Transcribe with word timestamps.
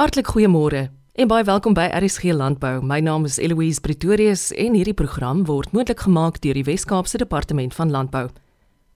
Hartlik 0.00 0.30
goeiemôre 0.32 0.86
en 1.20 1.28
baie 1.28 1.44
welkom 1.44 1.74
by 1.76 1.82
RSG 1.92 2.32
Landbou. 2.32 2.78
My 2.80 3.02
naam 3.04 3.26
is 3.28 3.34
Eloise 3.36 3.82
Pretorius 3.84 4.46
en 4.56 4.72
hierdie 4.72 4.96
program 4.96 5.42
word 5.44 5.74
moontlik 5.76 6.00
gemaak 6.06 6.38
deur 6.40 6.56
die 6.56 6.64
Wes-Kaapse 6.64 7.20
Departement 7.20 7.76
van 7.76 7.92
Landbou. 7.92 8.30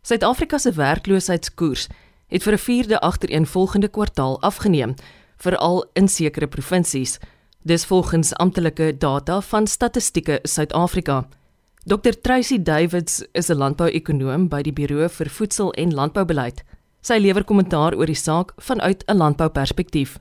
Suid-Afrika 0.09 0.57
se 0.57 0.73
werkloosheidskoers 0.73 1.85
het 2.33 2.43
vir 2.43 2.57
'n 2.57 2.65
vierde 2.65 3.01
agtereenvolgende 3.01 3.89
kwartaal 3.89 4.41
afgeneem, 4.41 4.95
veral 5.37 5.85
in 5.93 6.09
sekere 6.09 6.47
provinsies. 6.47 7.19
Dis 7.63 7.85
volgens 7.85 8.35
amptelike 8.35 8.97
data 8.99 9.41
van 9.41 9.67
Statistieke 9.67 10.39
Suid-Afrika. 10.43 11.29
Dr 11.85 12.13
Tracy 12.23 12.63
Davids 12.63 13.23
is 13.33 13.51
'n 13.51 13.59
landbouekonoom 13.59 14.49
by 14.49 14.63
die 14.63 14.73
Buro 14.73 15.09
vir 15.09 15.29
Voedsel 15.29 15.73
en 15.73 15.95
Landboubeleid. 15.95 16.65
Sy 17.03 17.19
lewer 17.19 17.45
kommentaar 17.45 17.95
oor 17.95 18.07
die 18.07 18.15
saak 18.15 18.53
vanuit 18.57 19.05
'n 19.07 19.17
landbouperspektief. 19.17 20.19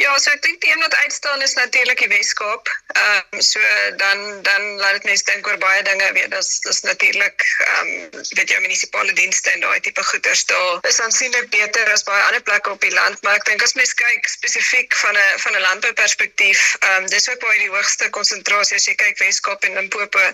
Ja, 0.00 0.14
so 0.16 0.30
ek 0.32 0.40
dink 0.40 0.62
die 0.64 0.70
een 0.72 0.80
wat 0.80 0.94
uitstaan 0.96 1.42
is 1.44 1.52
natuurlik 1.58 1.98
die 2.00 2.08
Weskaap. 2.08 2.68
Ehm 2.92 3.36
um, 3.36 3.42
so 3.44 3.60
dan 4.00 4.22
dan 4.46 4.62
laat 4.80 4.96
dit 4.96 5.08
mense 5.10 5.26
dink 5.28 5.48
oor 5.48 5.58
baie 5.60 5.82
dinge, 5.84 6.06
weet 6.16 6.30
dis 6.32 6.48
dis 6.64 6.80
natuurlik 6.86 7.44
ehm 7.66 7.90
um, 7.90 8.22
weet 8.38 8.54
jou 8.54 8.60
munisipale 8.64 9.12
dienste 9.18 9.52
en 9.52 9.66
daai 9.66 9.80
tipe 9.84 10.04
goederes 10.12 10.46
daar 10.52 10.88
is 10.92 11.02
aansienlik 11.04 11.52
beter 11.52 11.92
as 11.92 12.06
baie 12.08 12.22
ander 12.30 12.42
plekke 12.48 12.72
op 12.72 12.80
die 12.80 12.94
land, 12.96 13.20
maar 13.22 13.36
ek 13.42 13.44
dink 13.50 13.66
as 13.68 13.76
mens 13.82 13.94
kyk 14.00 14.32
spesifiek 14.38 14.96
van 15.02 15.20
'n 15.20 15.38
van 15.44 15.60
'n 15.60 15.64
landbouperspektief, 15.68 16.64
ehm 16.80 16.96
um, 17.02 17.12
dis 17.18 17.28
ook 17.28 17.44
waar 17.44 17.54
jy 17.58 17.62
die 17.68 17.76
hoogste 17.76 18.10
konsentrasie 18.18 18.80
as 18.80 18.88
jy 18.88 18.96
kyk 19.04 19.24
Weskaap 19.26 19.68
en 19.68 19.80
Limpopo, 19.82 20.26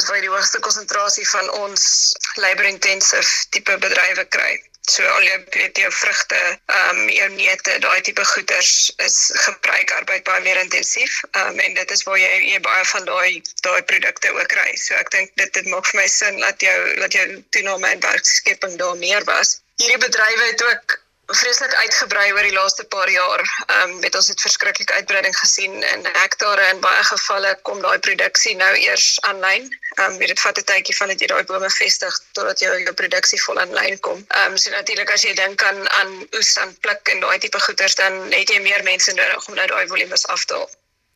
is 0.00 0.08
waar 0.08 0.16
jy 0.16 0.26
die 0.30 0.36
hoogste 0.38 0.64
konsentrasie 0.70 1.28
van 1.36 1.50
ons 1.60 1.88
labor 2.34 2.64
intensive 2.64 3.48
tipe 3.50 3.78
bedrywe 3.78 4.28
kry. 4.28 4.52
So 4.90 5.06
al 5.06 5.22
jou 5.22 5.38
weet 5.54 5.78
jou 5.78 5.90
vrugte, 5.94 6.38
ehm 6.66 6.96
um, 7.02 7.08
jou 7.08 7.28
neute, 7.36 7.74
daai 7.84 8.00
tipe 8.02 8.24
goeders 8.24 8.72
is 9.06 9.18
gebruik 9.44 9.92
arbeid 9.98 10.24
baie 10.26 10.42
meer 10.42 10.58
intensief. 10.62 11.20
Ehm 11.30 11.52
um, 11.52 11.60
en 11.66 11.74
dit 11.74 11.90
is 11.96 12.02
waar 12.08 12.18
jy 12.18 12.32
jy 12.48 12.58
baie 12.66 12.84
van 12.94 13.06
daai 13.06 13.42
daai 13.66 13.82
produkte 13.92 14.32
ook 14.34 14.50
kry. 14.54 14.74
So 14.76 14.98
ek 14.98 15.14
dink 15.14 15.30
dit 15.42 15.54
dit 15.54 15.70
maak 15.70 15.86
vir 15.86 16.00
my 16.00 16.08
sin 16.16 16.40
dat 16.42 16.66
jou 16.66 16.80
dat 16.98 17.14
jou 17.14 17.26
toename 17.54 17.94
in 17.94 18.02
werkskepping 18.08 18.74
daar 18.82 18.98
meer 19.04 19.24
was. 19.30 19.60
Hierdie 19.78 20.02
bedrywe 20.02 20.50
het 20.50 20.66
ook 20.72 20.98
vreeslik 21.26 21.74
uitgebrei 21.74 22.32
oor 22.32 22.42
die 22.42 22.54
laaste 22.54 22.84
paar 22.84 23.10
jaar. 23.10 23.42
Ehm 23.66 23.90
um, 23.90 24.00
weet 24.00 24.16
ons 24.18 24.28
het 24.28 24.40
verskriklike 24.40 24.92
uitbreiding 24.92 25.36
gesien 25.38 25.72
in 25.72 26.06
hektare 26.18 26.64
en 26.72 26.80
baie 26.80 27.04
gevalle 27.04 27.52
kom 27.62 27.80
daai 27.82 27.98
produksie 27.98 28.56
nou 28.56 28.72
eers 28.76 29.20
aanlyn. 29.28 29.68
Ehm 29.94 30.10
um, 30.10 30.18
weet 30.18 30.34
dit 30.34 30.40
vat 30.40 30.58
'n 30.58 30.64
tydjie 30.64 30.96
van 30.96 31.08
dit 31.08 31.20
jy 31.20 31.26
daai 31.26 31.44
bome 31.44 31.70
vestig 31.70 32.18
totdat 32.32 32.60
jy 32.60 32.82
jou 32.84 32.94
produksie 32.94 33.40
vol 33.42 33.58
aanlyn 33.58 34.00
kom. 34.00 34.24
Ehm 34.28 34.50
um, 34.52 34.56
so 34.56 34.70
natuurlik 34.70 35.10
as 35.10 35.22
jy 35.22 35.34
dink 35.34 35.62
aan 35.62 35.88
aan 36.00 36.12
oes 36.34 36.56
en 36.56 36.76
pluk 36.80 37.08
en 37.14 37.20
daai 37.20 37.38
tipe 37.38 37.60
goederes 37.60 37.94
dan 37.94 38.12
het 38.32 38.50
jy 38.50 38.60
meer 38.60 38.82
mense 38.82 39.14
nodig 39.14 39.48
om 39.48 39.54
nou 39.54 39.66
daai 39.66 39.86
volumes 39.86 40.26
af 40.26 40.44
te 40.44 40.54
haal. 40.54 40.70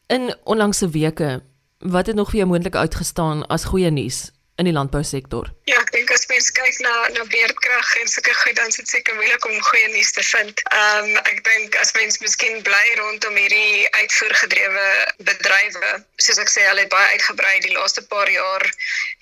In 0.06 0.34
onlangse 0.44 0.88
weke 0.88 1.42
wat 1.78 2.06
het 2.06 2.16
nog 2.16 2.30
vir 2.30 2.38
jou 2.38 2.48
moontlik 2.48 2.74
uitgestaan 2.74 3.46
as 3.46 3.64
goeie 3.64 3.90
nuus 3.90 4.30
in 4.56 4.64
die 4.64 4.72
landbousektor? 4.72 5.52
Ja, 5.64 5.80
ek 5.80 5.90
dink 5.92 6.05
as 6.26 6.32
mens 6.34 6.50
kyk 6.50 6.78
na 6.82 6.94
na 7.14 7.24
beerdkrag 7.30 7.88
en 8.00 8.08
sulke 8.10 8.34
goed 8.34 8.56
dan 8.58 8.66
is 8.66 8.76
dit 8.80 8.88
seker 8.88 9.14
moeilik 9.14 9.44
om 9.46 9.60
goeie 9.62 9.88
nuus 9.88 10.10
te 10.12 10.22
vind. 10.22 10.62
Ehm 10.74 11.04
um, 11.04 11.18
ek 11.30 11.44
dink 11.46 11.76
as 11.78 11.92
mens 11.94 12.18
miskien 12.18 12.62
bly 12.66 12.86
rondom 12.98 13.36
hierdie 13.38 13.86
uitvoergedrewe 13.94 14.86
bedrywe, 15.28 15.92
soos 16.18 16.40
ek 16.42 16.50
sê, 16.50 16.64
hulle 16.66 16.82
het 16.82 16.90
baie 16.90 17.12
uitgebrei 17.14 17.60
die 17.62 17.74
laaste 17.76 18.02
paar 18.10 18.30
jaar 18.30 18.64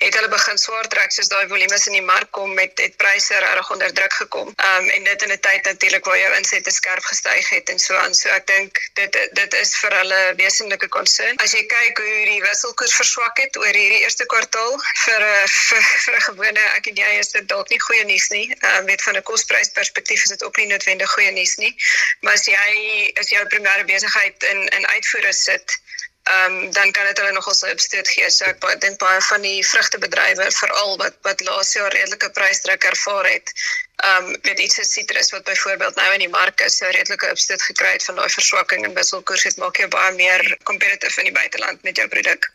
het 0.01 0.17
hulle 0.17 0.31
begin 0.33 0.59
swaar 0.59 0.89
trek 0.95 1.13
soos 1.13 1.29
daai 1.29 1.45
volumes 1.51 1.85
in 1.91 1.99
die 1.99 2.07
mark 2.09 2.31
kom 2.37 2.55
met 2.57 2.73
het 2.81 2.97
pryse 2.97 3.43
reg 3.45 3.71
onder 3.77 3.93
druk 3.93 4.17
gekom. 4.23 4.55
Ehm 4.57 4.89
um, 4.89 4.89
en 4.97 5.05
dit 5.11 5.27
in 5.29 5.37
'n 5.37 5.41
tyd 5.49 5.69
natuurlik 5.69 6.09
waar 6.09 6.19
jou 6.19 6.33
insette 6.39 6.73
skerp 6.73 7.05
gestyg 7.11 7.49
het 7.51 7.69
en 7.69 7.79
so 7.79 8.01
aan. 8.01 8.15
So 8.15 8.33
ek 8.33 8.47
dink 8.47 8.81
dit 8.95 9.21
dit 9.41 9.59
is 9.61 9.77
vir 9.83 9.99
hulle 10.01 10.23
wesenlike 10.41 10.89
konsern. 10.89 11.37
As 11.45 11.53
jy 11.53 11.67
kyk 11.77 12.01
hoe 12.01 12.25
die 12.33 12.41
wisselkoers 12.49 12.97
verswak 12.97 13.45
het 13.45 13.61
oor 13.61 13.77
hierdie 13.83 14.03
eerste 14.09 14.27
kwartaal 14.27 14.81
vir 15.05 15.21
'n 15.21 15.49
vir, 15.69 15.83
vir 16.05 16.17
'n 16.17 16.27
gewone 16.31 16.67
ek 16.81 16.94
en 16.95 17.03
jy 17.03 17.19
is 17.19 17.33
dit 17.35 17.47
dalk 17.51 17.71
nie 17.73 17.81
goeie 17.83 18.05
nuus 18.07 18.29
nie. 18.31 18.47
Ehm 18.55 18.81
um, 18.81 18.87
weet 18.91 19.03
van 19.03 19.17
'n 19.17 19.23
kosprysperspektief 19.31 20.23
is 20.23 20.33
dit 20.35 20.45
ook 20.45 20.57
nie 20.57 20.67
noodwendig 20.67 21.11
goeie 21.13 21.31
nuus 21.31 21.57
nie. 21.57 21.75
Maar 22.21 22.33
as 22.39 22.47
jy 22.47 23.13
as 23.21 23.29
jou 23.29 23.47
primêre 23.47 23.85
besigheid 23.85 24.43
in 24.53 24.69
in 24.79 24.87
uitvoere 24.87 25.33
sit, 25.33 25.79
ehm 26.23 26.53
um, 26.53 26.73
dan 26.73 26.93
kan 26.93 27.07
dit 27.07 27.19
hulle 27.19 27.33
nogal 27.33 27.55
so 27.55 27.67
opsteed 27.71 28.09
gee. 28.09 28.31
So 28.31 28.45
ek 28.45 28.81
dink 28.81 28.99
baie 28.99 29.21
van 29.21 29.43
die 29.43 29.67
vrugtebedrywe 29.67 30.51
veral 30.61 30.97
wat 31.03 31.19
wat 31.29 31.41
laas 31.49 31.73
jaar 31.73 31.93
redelike 31.93 32.31
prysdruk 32.31 32.85
ervaar 32.85 33.31
het. 33.31 33.53
Ehm 33.97 34.31
um, 34.31 34.41
weet 34.43 34.61
iets 34.67 34.75
soos 34.81 34.93
sitrus 34.93 35.31
wat 35.31 35.45
byvoorbeeld 35.45 35.95
nou 35.95 36.11
in 36.13 36.27
die 36.27 36.35
mark 36.39 36.61
is, 36.61 36.77
so 36.77 36.87
redelike 36.87 37.31
opsteed 37.31 37.63
gekry 37.63 37.93
het 37.99 38.05
van 38.05 38.23
daai 38.23 38.31
verswakking 38.39 38.85
in 38.85 38.95
wisselkoers 39.01 39.49
het 39.51 39.57
maak 39.57 39.77
jou 39.77 39.89
baie 39.89 40.13
meer 40.13 40.59
competitive 40.63 41.19
in 41.21 41.33
die 41.33 41.39
buiteland 41.41 41.83
met 41.83 41.97
jou 41.97 42.09
produk. 42.09 42.53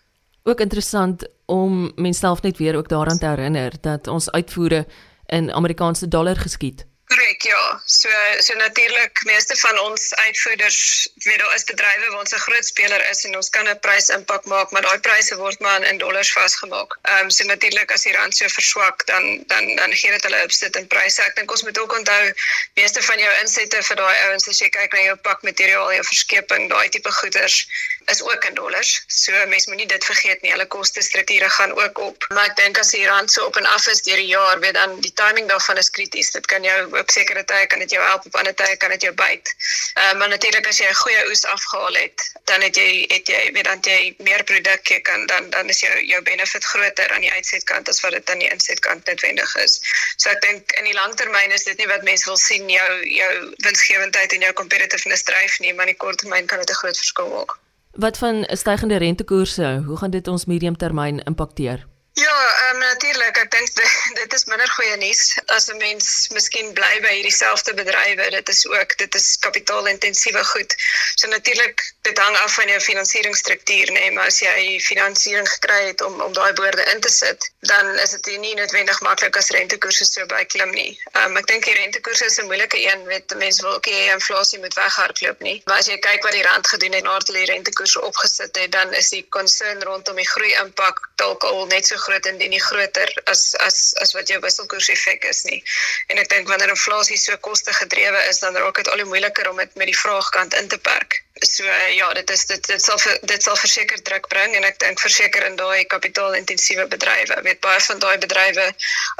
Ook 0.50 0.60
interessant 0.60 1.28
om 1.46 1.92
menself 1.96 2.42
net 2.42 2.58
weer 2.58 2.76
ook 2.76 2.90
daaraan 2.90 3.18
te 3.18 3.26
herinner 3.26 3.74
dat 3.82 4.08
ons 4.08 4.32
uitvoere 4.32 4.88
in 5.26 5.54
Amerikaanse 5.54 6.08
dollar 6.08 6.36
geskied. 6.36 6.86
Korrek, 7.10 7.42
ja. 7.42 7.82
So 7.86 8.10
so 8.40 8.54
natuurlik 8.56 9.22
meeste 9.24 9.56
van 9.58 9.80
ons 9.80 10.16
uitvoerders, 10.16 11.10
weet 11.16 11.40
daar 11.40 11.56
is 11.56 11.64
bedrywe 11.64 12.10
waar 12.10 12.20
ons 12.20 12.34
'n 12.34 12.44
groot 12.46 12.66
speler 12.66 13.10
is 13.10 13.24
en 13.26 13.36
ons 13.36 13.50
kan 13.50 13.70
'n 13.70 13.80
prys 13.80 14.10
impak 14.10 14.46
maak, 14.46 14.72
maar 14.72 14.82
daai 14.82 15.00
pryse 15.00 15.36
word 15.36 15.60
maar 15.60 15.82
in 15.82 15.98
dollars 15.98 16.32
vasgemaak. 16.32 16.98
Ehm 17.02 17.24
um, 17.24 17.30
so 17.30 17.44
natuurlik 17.44 17.92
as 17.92 18.02
die 18.02 18.14
rand 18.14 18.36
so 18.36 18.48
verswak, 18.48 19.06
dan 19.06 19.44
dan 19.48 19.76
dan 19.76 19.94
gee 19.94 20.12
dit 20.12 20.24
hulle 20.24 20.44
opsit 20.44 20.76
in 20.76 20.88
pryse. 20.88 21.22
Ek 21.22 21.36
dink 21.36 21.52
ons 21.52 21.64
moet 21.64 21.80
ook 21.80 21.98
onthou 21.98 22.34
meeste 22.74 23.02
van 23.02 23.20
jou 23.20 23.34
insette 23.42 23.84
vir 23.84 23.96
daai 23.96 24.18
ouens 24.26 24.48
as 24.48 24.60
jy 24.60 24.70
kyk 24.70 24.94
na 24.94 25.02
jou 25.02 25.16
pakmateriaal, 25.16 25.94
jou 25.94 26.06
verskeping, 26.14 26.70
daai 26.70 26.90
tipe 26.90 27.12
goederes 27.12 27.66
is 28.10 28.22
ook 28.24 28.46
in 28.46 28.54
dollars. 28.54 29.04
So 29.08 29.46
mense 29.48 29.70
moenie 29.70 29.88
dit 29.88 30.06
vergeet 30.06 30.42
nie. 30.42 30.52
Hulle 30.52 30.66
koste 30.68 31.02
strukture 31.02 31.50
gaan 31.50 31.74
ook 31.80 31.98
op. 31.98 32.26
Maar 32.34 32.50
ek 32.52 32.56
dink 32.56 32.80
as 32.82 32.92
die 32.96 33.06
rand 33.08 33.32
so 33.32 33.46
op 33.46 33.58
en 33.62 33.66
af 33.66 33.88
is 33.88 34.02
deur 34.02 34.18
die 34.22 34.30
jaar, 34.32 34.60
weet 34.60 34.74
dan 34.74 35.00
die 35.06 35.14
timing 35.14 35.50
daarvan 35.50 35.78
is 35.78 35.90
krities. 35.90 36.32
Dit 36.32 36.46
kan 36.46 36.64
jou 36.64 36.78
op 37.00 37.12
sekere 37.14 37.44
tye 37.46 37.68
kan 37.68 37.80
dit 37.80 37.92
jou 37.96 38.04
help, 38.04 38.26
op 38.26 38.36
ander 38.42 38.56
tye 38.56 38.78
kan 38.82 38.94
dit 38.96 39.08
jou 39.08 39.14
byt. 39.14 39.54
Ehm 39.94 40.10
uh, 40.10 40.18
maar 40.20 40.30
natuurlik 40.30 40.68
as 40.68 40.82
jy 40.82 40.90
'n 40.90 41.02
goeie 41.04 41.28
oes 41.30 41.46
afgehaal 41.46 41.94
het, 41.94 42.26
dan 42.44 42.62
het 42.62 42.76
jy 42.76 43.06
het 43.14 43.28
jy 43.28 43.44
weet 43.54 43.70
dan 43.70 43.80
jy 43.82 44.16
meer 44.18 44.44
produk 44.44 44.88
jy 44.88 45.00
kan 45.02 45.26
dan 45.26 45.50
dan 45.50 45.70
is 45.70 45.80
jou 45.80 45.94
jou 46.06 46.22
benefit 46.22 46.66
groter 46.66 47.10
aan 47.12 47.22
die 47.22 47.32
uitsetkant 47.32 47.90
as 47.90 48.02
wat 48.02 48.12
dit 48.12 48.30
aan 48.30 48.40
die 48.40 48.52
insetkant 48.52 49.06
noodwendig 49.06 49.56
is. 49.56 49.80
So 50.18 50.30
ek 50.30 50.42
dink 50.42 50.72
in 50.82 50.90
die 50.90 50.98
langtermyn 50.98 51.52
is 51.52 51.64
dit 51.64 51.78
nie 51.78 51.88
wat 51.88 52.04
mense 52.04 52.26
wil 52.26 52.38
sien 52.38 52.70
jou 52.70 52.92
jou 53.06 53.32
winsgewendheid 53.58 54.34
en 54.34 54.48
jou 54.48 54.54
competitiveness 54.54 55.24
dryf 55.24 55.60
nie, 55.60 55.74
maar 55.74 55.88
in 55.88 55.96
die 55.96 56.04
korttermyn 56.06 56.46
kan 56.46 56.60
dit 56.60 56.70
'n 56.70 56.82
groot 56.84 56.98
verskil 56.98 57.34
maak. 57.38 57.60
Wat 58.00 58.18
van 58.18 58.46
stygende 58.48 58.96
rentekoerse, 58.96 59.84
hoe 59.86 59.98
gaan 59.98 60.10
dit 60.10 60.28
ons 60.28 60.46
mediumtermyn 60.46 61.20
impakteer? 61.24 61.88
Ja, 62.14 62.72
um, 62.72 62.80
natuurlik. 62.80 63.38
Ek 63.38 63.52
dink 63.52 63.70
dit, 63.76 63.92
dit 64.22 64.34
is 64.34 64.46
minder 64.46 64.70
goeie 64.76 64.96
nuus 64.98 65.22
as 65.56 65.70
'n 65.70 65.78
mens 65.78 66.28
miskien 66.36 66.74
bly 66.74 67.00
by 67.06 67.14
hierdie 67.16 67.36
selfde 67.36 67.74
bedrywe. 67.74 68.30
Dit 68.34 68.50
is 68.50 68.66
ook 68.68 68.98
dit 68.98 69.16
is 69.16 69.38
kapitaalintensiewe 69.40 70.44
goed. 70.44 70.76
So 71.16 71.28
natuurlik 71.28 71.94
dit 72.02 72.18
hang 72.18 72.38
af 72.38 72.54
van 72.54 72.68
jou 72.68 72.80
finansieringsstruktuur, 72.82 73.92
nê, 73.92 74.00
nee, 74.00 74.12
maar 74.12 74.26
as 74.26 74.40
jy 74.40 74.80
finansiering 74.82 75.50
gekry 75.50 75.80
het 75.92 76.02
om 76.02 76.22
om 76.22 76.34
daai 76.34 76.54
boorde 76.54 76.84
in 76.94 77.00
te 77.00 77.10
sit, 77.10 77.52
dan 77.60 77.94
is 78.00 78.10
dit 78.10 78.40
nie 78.40 78.56
noodwendig 78.56 79.00
maklik 79.02 79.38
as 79.38 79.52
rentekoerse 79.56 80.06
so 80.06 80.26
baie 80.26 80.46
klim 80.46 80.74
nie. 80.76 81.00
Um, 81.14 81.38
ek 81.38 81.48
dink 81.48 81.66
die 81.66 81.78
rentekoerse 81.78 82.26
is 82.26 82.40
'n 82.40 82.50
moeilike 82.52 82.82
een, 82.84 83.06
weet 83.06 83.36
mense 83.36 83.62
wil 83.62 83.78
ook 83.78 83.88
hê 83.88 84.10
inflasie 84.16 84.60
moet 84.60 84.74
weghardloop 84.74 85.40
nie. 85.40 85.62
Maar 85.66 85.78
as 85.78 85.88
jy 85.88 85.98
kyk 85.98 86.24
wat 86.24 86.36
die 86.36 86.44
rand 86.44 86.68
gedoen 86.68 86.94
het 86.94 87.04
nadat 87.04 87.28
hulle 87.28 87.46
die 87.46 87.54
rentekoerse 87.54 88.02
opgesit 88.02 88.56
het, 88.56 88.72
dan 88.72 88.94
is 88.94 89.10
die 89.10 89.26
concern 89.30 89.84
rondom 89.84 90.16
die 90.16 90.30
groei 90.30 90.54
impak 90.66 91.00
dalk 91.16 91.44
al 91.44 91.66
net 91.66 91.86
so 91.86 91.96
groot 92.06 92.26
en 92.26 92.38
nie 92.38 92.62
groter 92.62 93.12
as 93.34 93.56
as 93.68 93.94
as 94.04 94.14
wat 94.18 94.32
jou 94.32 94.40
wisselkoers 94.44 94.90
effek 94.96 95.26
is 95.30 95.44
nie. 95.50 95.62
En 96.08 96.22
ek 96.22 96.30
dink 96.34 96.52
wanneer 96.52 96.74
inflasie 96.76 97.18
so 97.18 97.38
koste 97.38 97.74
gedrewe 97.74 98.24
is, 98.30 98.40
dan 98.44 98.58
raak 98.58 98.82
dit 98.82 98.92
al 98.92 99.04
hoe 99.04 99.10
moeiliker 99.14 99.50
om 99.50 99.58
dit 99.62 99.76
met 99.76 99.92
die 99.92 100.00
vraagkant 100.04 100.56
in 100.62 100.68
te 100.68 100.78
perk. 100.78 101.24
So 101.34 101.64
ja, 101.64 102.14
dit 102.14 102.30
is 102.30 102.46
dit 102.46 102.68
dit 102.68 102.82
sal 102.84 103.00
dit 103.22 103.44
sal 103.44 103.56
verseker 103.56 104.02
druk 104.02 104.28
bring 104.28 104.56
en 104.58 104.66
ek 104.68 104.80
dink 104.82 105.00
verseker 105.00 105.46
in 105.48 105.56
daai 105.56 105.86
kapitaalintensiewe 105.88 106.86
bedrywe, 106.92 107.38
weet 107.46 107.62
baie 107.64 107.80
van 107.86 108.02
daai 108.04 108.18
bedrywe 108.24 108.66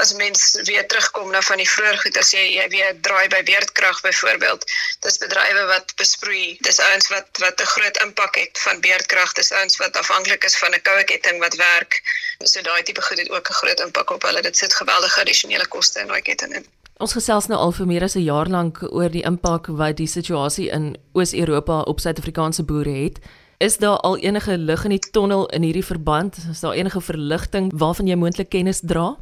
as 0.04 0.12
mens 0.20 0.44
weer 0.68 0.88
terugkom 0.92 1.30
na 1.32 1.42
van 1.50 1.62
die 1.62 1.70
vroeër 1.70 2.02
goed 2.02 2.18
as 2.20 2.34
jy, 2.36 2.44
jy 2.58 2.66
weer 2.74 2.98
draai 3.08 3.30
by 3.36 3.40
beerdkrag 3.52 4.02
byvoorbeeld. 4.08 4.68
Dis 5.06 5.22
bedrywe 5.24 5.64
wat 5.72 5.96
besproei. 6.02 6.58
Dis 6.68 6.82
ouens 6.90 7.08
wat 7.14 7.44
wat 7.46 7.62
'n 7.62 7.72
groot 7.76 8.02
impak 8.08 8.42
het 8.42 8.64
van 8.66 8.84
beerdkrag. 8.84 9.34
Dis 9.40 9.54
ouens 9.62 9.80
wat 9.84 10.02
afhanklik 10.04 10.44
is 10.44 10.58
van 10.58 10.76
'n 10.76 10.82
koue 10.82 11.04
ketting 11.14 11.40
wat 11.40 11.56
werk. 11.56 12.02
So 12.44 12.62
daai 12.62 12.84
tipe 12.84 13.02
goed 13.02 13.24
het 13.24 13.30
ook 13.30 13.50
'n 13.50 13.60
groot 13.62 13.80
impak 13.80 14.10
op 14.10 14.28
hulle. 14.28 14.42
Dit 14.42 14.58
sit 14.58 14.74
geweldige 14.74 15.20
addisionele 15.20 15.68
koste 15.68 16.00
in 16.00 16.08
daai 16.08 16.22
ketting 16.22 16.56
in. 16.56 16.68
Ons 17.00 17.14
gesels 17.16 17.46
nou 17.48 17.56
al 17.56 17.72
vir 17.72 17.88
meer 17.88 18.04
as 18.04 18.16
'n 18.16 18.28
jaar 18.28 18.50
lank 18.52 18.82
oor 18.84 19.10
die 19.10 19.24
impak 19.24 19.68
wat 19.68 19.98
die 19.98 20.08
situasie 20.08 20.68
in 20.70 20.98
Oos-Europa 21.14 21.82
op 21.88 22.00
Suid-Afrikaanse 22.00 22.64
boere 22.64 22.92
het. 23.04 23.20
Is 23.58 23.78
daar 23.78 23.98
al 23.98 24.18
enige 24.18 24.58
lig 24.58 24.84
in 24.84 24.90
die 24.90 25.10
tonnel 25.12 25.46
in 25.56 25.64
hierdie 25.64 25.86
verband? 25.86 26.36
Is 26.52 26.60
daar 26.60 26.74
enige 26.74 27.02
verligting 27.02 27.72
waarvan 27.76 28.08
jy 28.08 28.16
moontlik 28.16 28.50
kennis 28.50 28.82
dra? 28.84 29.16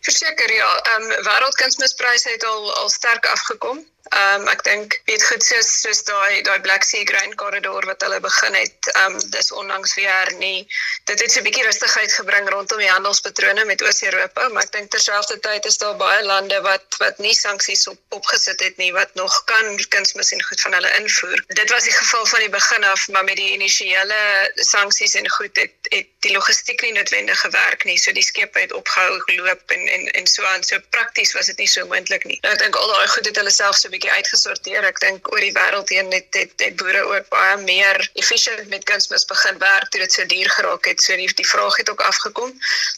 Verseker 0.00 0.54
ja, 0.54 0.70
ehm 0.92 1.02
um, 1.02 1.08
wêreldkunsmispryse 1.26 2.30
het 2.30 2.44
al 2.44 2.74
al 2.74 2.88
sterk 2.88 3.26
afgekom. 3.26 3.78
Ehm 4.08 4.40
um, 4.40 4.48
ek 4.48 4.62
dink 4.64 4.94
weet 5.06 5.22
goed 5.28 5.44
soos 5.44 5.68
soos 5.82 6.00
daai 6.08 6.42
daai 6.42 6.60
Black 6.64 6.84
Sea 6.88 7.04
Grain 7.04 7.34
Corridor 7.40 7.84
wat 7.86 8.00
hulle 8.02 8.20
begin 8.24 8.54
het, 8.56 8.88
ehm 8.94 9.14
um, 9.14 9.30
dis 9.34 9.52
onlangs 9.52 9.94
weer 9.94 10.32
nie. 10.38 10.66
Dit 11.04 11.20
het 11.20 11.32
so 11.32 11.40
'n 11.40 11.44
bietjie 11.44 11.64
rustigheid 11.66 12.12
gebring 12.12 12.48
rondom 12.50 12.80
die 12.82 12.90
handelspatrone 12.90 13.64
met 13.64 13.82
Oos-Europa, 13.82 14.48
maar 14.48 14.62
ek 14.62 14.72
dink 14.72 14.90
terselfdertyd 14.90 15.68
is 15.70 15.78
daar 15.78 15.96
baie 15.96 16.24
lande 16.24 16.60
wat 16.66 16.96
wat 16.98 17.18
nie 17.18 17.34
sanksies 17.34 17.86
op 17.92 17.98
opgesit 18.08 18.60
het 18.60 18.76
nie 18.76 18.92
wat 18.92 19.14
nog 19.14 19.44
kan 19.44 19.78
kunsmis 19.94 20.32
en 20.32 20.42
goed 20.48 20.60
van 20.60 20.72
hulle 20.72 20.90
invoer. 20.96 21.44
Dit 21.60 21.70
was 21.70 21.84
die 21.84 21.92
geval 21.92 22.26
van 22.26 22.40
die 22.40 22.52
begin 22.56 22.84
af, 22.84 23.08
maar 23.08 23.24
met 23.24 23.36
die 23.36 23.52
initiële 23.52 24.50
sanksies 24.54 25.14
en 25.14 25.30
goed 25.30 25.56
het 25.56 25.76
het 25.90 26.08
die 26.24 26.32
logistiek 26.32 26.82
nie 26.82 26.92
noodwendig 26.92 27.40
gewerk 27.40 27.84
nie. 27.84 27.98
So 27.98 28.12
die 28.12 28.24
skepe 28.24 28.60
het 28.64 28.72
opgehou 28.72 29.20
geloop 29.28 29.70
en 29.76 29.86
en 29.86 30.10
en 30.18 30.26
so 30.26 30.44
aan. 30.44 30.64
So 30.64 30.80
prakties 30.90 31.32
was 31.32 31.46
dit 31.46 31.56
nie 31.56 31.68
so 31.68 31.86
moontlik 31.86 32.24
nie. 32.24 32.38
Nou, 32.42 32.54
ek 32.54 32.64
dink 32.64 32.76
al 32.76 32.92
daai 32.94 33.08
goed 33.14 33.26
het 33.26 33.36
hulle 33.36 33.54
self 33.54 33.76
so 33.76 33.89
bietjie 33.92 34.10
uitgesorteer. 34.10 34.84
Ek 34.88 35.00
dink 35.02 35.28
oor 35.32 35.42
die 35.44 35.52
wêreld 35.56 35.90
heen 35.94 36.10
het 36.14 36.38
het, 36.38 36.54
het 36.62 36.76
boere 36.80 37.02
ook 37.08 37.28
baie 37.32 37.56
meer 37.62 38.00
efficient 38.20 38.68
met 38.72 38.84
kunsmis 38.88 39.26
begin 39.28 39.58
werk 39.62 39.90
toe 39.90 40.00
dit 40.00 40.12
so 40.12 40.26
duur 40.30 40.50
geraak 40.56 40.88
het. 40.90 41.02
So 41.02 41.16
die 41.16 41.28
die 41.40 41.48
vraag 41.48 41.76
het 41.76 41.90
ook 41.90 42.02
afgekom. 42.06 42.52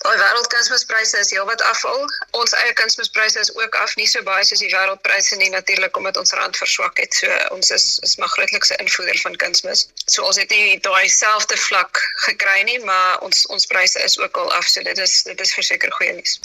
Daai 0.05 0.17
wêreldkunsmispryse 0.21 1.19
is 1.19 1.33
heelwat 1.35 1.63
afval. 1.71 2.07
Ons 2.43 2.57
eie 2.63 2.73
kunsmispryse 2.81 3.41
is 3.41 3.53
ook 3.57 3.77
af, 3.83 3.97
nie 3.97 4.09
so 4.09 4.23
baie 4.27 4.45
soos 4.45 4.63
die 4.65 4.73
wêreldpryse 4.73 5.37
nie 5.41 5.51
natuurlik 5.55 5.97
omdat 5.97 6.17
ons 6.17 6.33
rand 6.39 6.57
verswak 6.57 6.99
het. 7.03 7.15
So 7.15 7.39
ons 7.57 7.71
is 7.71 7.99
is 8.03 8.17
maar 8.17 8.33
grootlikse 8.37 8.77
invoerder 8.77 9.19
van 9.27 9.37
kunsmis. 9.37 9.87
So 10.07 10.25
ons 10.29 10.41
het 10.41 10.51
nie 10.51 10.81
daai 10.81 11.09
selfde 11.09 11.57
vlak 11.69 12.01
gekry 12.27 12.63
nie, 12.69 12.81
maar 12.85 13.21
ons 13.27 13.47
ons 13.47 13.67
pryse 13.67 14.03
is 14.03 14.19
ook 14.19 14.37
al 14.37 14.53
af. 14.53 14.69
So 14.69 14.83
dit 14.83 14.99
is 14.99 15.23
dit 15.23 15.41
is 15.41 15.55
verseker 15.55 15.93
goeie 15.93 16.13
nuus. 16.19 16.41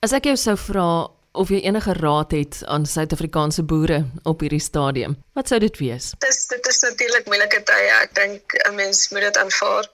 As 0.00 0.14
ek 0.16 0.30
jou 0.30 0.36
sou 0.40 0.56
vra 0.56 0.90
of 1.32 1.48
jy 1.48 1.60
enige 1.62 1.92
raad 1.92 2.30
het 2.34 2.62
aan 2.66 2.86
Suid-Afrikaanse 2.86 3.62
boere 3.62 4.04
op 4.22 4.40
hierdie 4.40 4.62
stadium. 4.62 5.16
Wat 5.38 5.48
sou 5.48 5.60
dit 5.60 5.78
wees? 5.78 6.10
Dis 6.24 6.46
dit 6.50 6.66
is 6.66 6.80
natuurlik 6.80 7.26
moeilike 7.26 7.62
tye. 7.62 7.90
Ek 8.02 8.14
dink 8.14 8.54
'n 8.66 8.74
mens 8.74 9.08
moet 9.10 9.26
dit 9.28 9.36
aanvaar. 9.36 9.88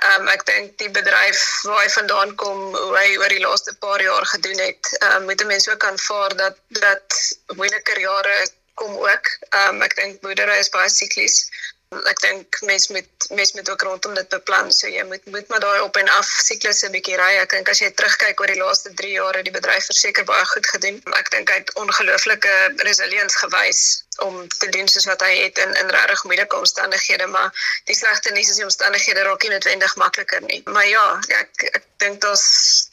Ehm 0.00 0.20
um, 0.20 0.28
ek 0.28 0.46
dink 0.46 0.78
die 0.78 0.90
bedryf 0.90 1.42
waar 1.68 1.82
hy 1.82 1.90
vandaan 1.96 2.34
kom, 2.34 2.60
hoe 2.76 2.96
hy 2.96 3.18
oor 3.18 3.28
die 3.28 3.44
laaste 3.44 3.74
paar 3.84 4.02
jaar 4.02 4.26
gedoen 4.26 4.58
het, 4.58 4.96
ehm 5.00 5.16
um, 5.16 5.24
moet 5.24 5.46
mense 5.46 5.72
ook 5.72 5.84
aanvaar 5.84 6.36
dat 6.36 6.56
dat 6.68 7.18
moeiliker 7.56 8.00
jare 8.00 8.38
kom 8.74 8.96
ook. 8.96 9.26
Ehm 9.50 9.74
um, 9.74 9.82
ek 9.82 9.96
dink 9.96 10.20
boerdery 10.20 10.58
is 10.58 10.72
baie 10.72 10.88
siklies 10.88 11.44
ek 11.90 12.20
dink 12.22 12.58
mense 12.68 12.92
met 12.92 13.26
mense 13.38 13.56
met 13.56 13.70
ook 13.70 13.82
rondom 13.82 14.14
dit 14.14 14.28
beplan. 14.34 14.68
So 14.72 14.90
jy 14.96 15.04
moet 15.08 15.24
moet 15.34 15.48
maar 15.48 15.62
daai 15.64 15.80
op 15.86 15.96
en 15.96 16.10
af 16.18 16.28
siklusse 16.48 16.90
bietjie 16.94 17.16
ry. 17.18 17.32
Ek 17.42 17.50
dink 17.56 17.72
as 17.72 17.82
jy 17.82 17.90
terugkyk 18.00 18.42
oor 18.42 18.52
die 18.52 18.60
laaste 18.60 18.92
3 19.00 19.10
jaar 19.16 19.38
het 19.38 19.48
die 19.48 19.56
bedryf 19.56 19.88
verseker 19.90 20.28
baie 20.28 20.44
goed 20.52 20.70
gedoen. 20.74 21.00
Ek 21.22 21.32
dink 21.34 21.50
hy 21.50 21.58
het 21.62 21.74
ongelooflike 21.82 22.54
resilience 22.86 23.42
gewys 23.42 23.82
om 24.26 24.48
te 24.48 24.68
doen 24.76 24.88
soos 24.88 25.06
wat 25.10 25.22
hy 25.26 25.32
het 25.36 25.58
in 25.64 25.74
in 25.82 25.92
regtig 25.96 26.24
moeilike 26.24 26.56
omstandighede 26.56 27.26
maar 27.26 27.62
die 27.90 27.96
slegte 27.96 28.32
nuus 28.32 28.50
is 28.50 28.60
die 28.62 28.68
omstandighede 28.68 29.22
raak 29.28 29.46
nie 29.46 29.54
noodwendig 29.54 29.96
makliker 30.02 30.42
nie 30.48 30.60
maar 30.66 30.88
ja 30.88 31.06
ek 31.40 31.66
ek 31.70 31.88
dink 32.04 32.20
daar's 32.24 32.46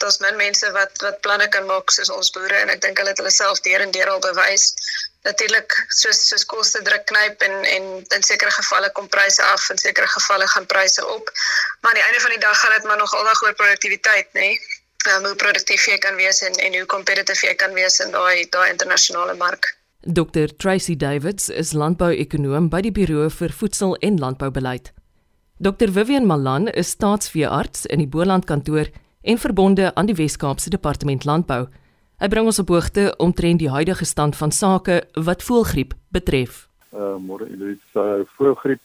daar's 0.03 0.21
min 0.23 0.39
mense 0.43 0.71
wat 0.79 1.03
wat 1.05 1.21
planne 1.21 1.49
kan 1.49 1.65
maak 1.65 1.91
soos 1.91 2.13
ons 2.19 2.31
boere 2.35 2.63
en 2.63 2.73
ek 2.75 2.81
dink 2.87 2.97
hulle 2.97 3.15
het 3.15 3.23
hulle 3.23 3.35
self 3.41 3.63
deur 3.69 3.85
en 3.85 3.95
deur 3.99 4.15
al 4.15 4.25
bewys 4.29 4.73
natuurlik 5.27 5.75
soos 6.01 6.19
soos 6.29 6.45
koste 6.53 6.81
druk 6.87 7.05
knyp 7.11 7.43
en 7.47 7.55
en 7.75 7.85
in 8.17 8.23
sekere 8.29 8.51
gevalle 8.59 8.89
kom 8.97 9.07
pryse 9.15 9.43
af 9.43 9.69
en 9.73 9.81
sekere 9.83 10.07
gevalle 10.15 10.47
gaan 10.53 10.67
pryse 10.73 11.05
op. 11.05 11.31
Maar 11.81 11.91
aan 11.91 11.99
die 11.99 12.05
einde 12.07 12.21
van 12.25 12.35
die 12.35 12.43
dag 12.47 12.59
gaan 12.59 12.75
dit 12.75 12.83
maar 12.83 13.01
nog 13.03 13.15
aldag 13.15 13.43
oor 13.43 13.53
produktiwiteit, 13.61 14.27
nê? 14.33 14.39
Nee? 14.39 14.59
Um, 15.07 15.25
hoe 15.25 15.35
produktief 15.35 15.85
jy 15.87 15.97
kan 16.03 16.15
wees 16.19 16.41
en 16.41 16.55
en 16.67 16.73
hoe 16.75 16.85
kompetitief 16.85 17.43
jy 17.45 17.55
kan 17.55 17.73
wees 17.73 17.99
in 18.03 18.11
daai 18.11 18.47
daai 18.55 18.69
internasionale 18.69 19.35
mark. 19.43 19.75
Dr 20.09 20.47
Tracy 20.55 20.95
Davids 20.95 21.49
is 21.49 21.73
landbouekonoom 21.75 22.69
by 22.71 22.79
die 22.85 22.93
Buro 22.95 23.25
vir 23.27 23.51
Voedsel 23.51 23.97
en 23.99 24.15
Landboubeleid. 24.21 24.93
Dr 25.59 25.91
Vivian 25.91 26.23
Malan 26.29 26.69
is 26.71 26.93
staatsveearts 26.95 27.83
in 27.91 27.99
die 27.99 28.07
Boland 28.07 28.45
kantoor 28.47 28.87
en 29.27 29.41
verbonde 29.41 29.89
aan 29.99 30.07
die 30.07 30.15
Wes-Kaapse 30.15 30.71
Departement 30.71 31.27
Landbou. 31.27 31.65
Hy 32.23 32.29
bring 32.31 32.47
ons 32.47 32.61
op 32.63 32.71
hoogte 32.71 33.09
omtrent 33.19 33.59
die 33.59 33.67
huidige 33.67 34.07
stand 34.07 34.39
van 34.39 34.55
sake 34.55 35.01
wat 35.27 35.43
voëlgriep 35.43 35.91
betref. 36.15 36.69
Uh 36.95 37.19
môre 37.19 37.49
Eloise, 37.51 37.83
uh, 37.99 38.23
voëlgriep 38.39 38.79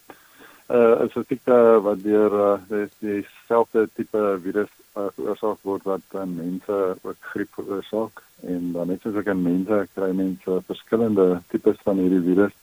uh 0.70 1.04
is 1.04 1.14
'n 1.16 1.24
tipe 1.28 1.58
wat 1.82 2.02
deur 2.02 2.32
uh, 2.32 2.86
dieselfde 2.98 3.88
tipe 3.94 4.38
virus 4.42 4.72
uh, 4.96 5.08
veroorsaak 5.16 5.58
word 5.62 5.82
wat 5.82 6.06
aan 6.10 6.34
mense 6.36 6.96
ook 7.02 7.20
griep 7.20 7.50
veroorsaak 7.58 8.22
en 8.40 8.72
dan 8.72 8.86
net 8.86 9.00
soos 9.00 9.20
ek 9.20 9.28
aan 9.28 9.42
mense 9.42 9.86
kry 9.94 10.10
mense 10.12 10.62
verskillende 10.66 11.42
tipes 11.48 11.78
van 11.84 11.98
hierdie 11.98 12.26
virus 12.30 12.54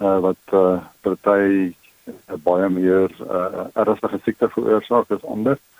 uh 0.00 0.18
wat 0.20 0.42
uh 0.52 0.80
party 1.00 1.74
uh, 2.08 2.38
baie 2.48 2.68
meer 2.68 3.10
uh 3.20 3.66
ernstige 3.74 4.18
siekte 4.24 4.48
veroorsaak 4.48 5.10
as 5.10 5.24
ander. 5.24 5.56
Uh, 5.56 5.75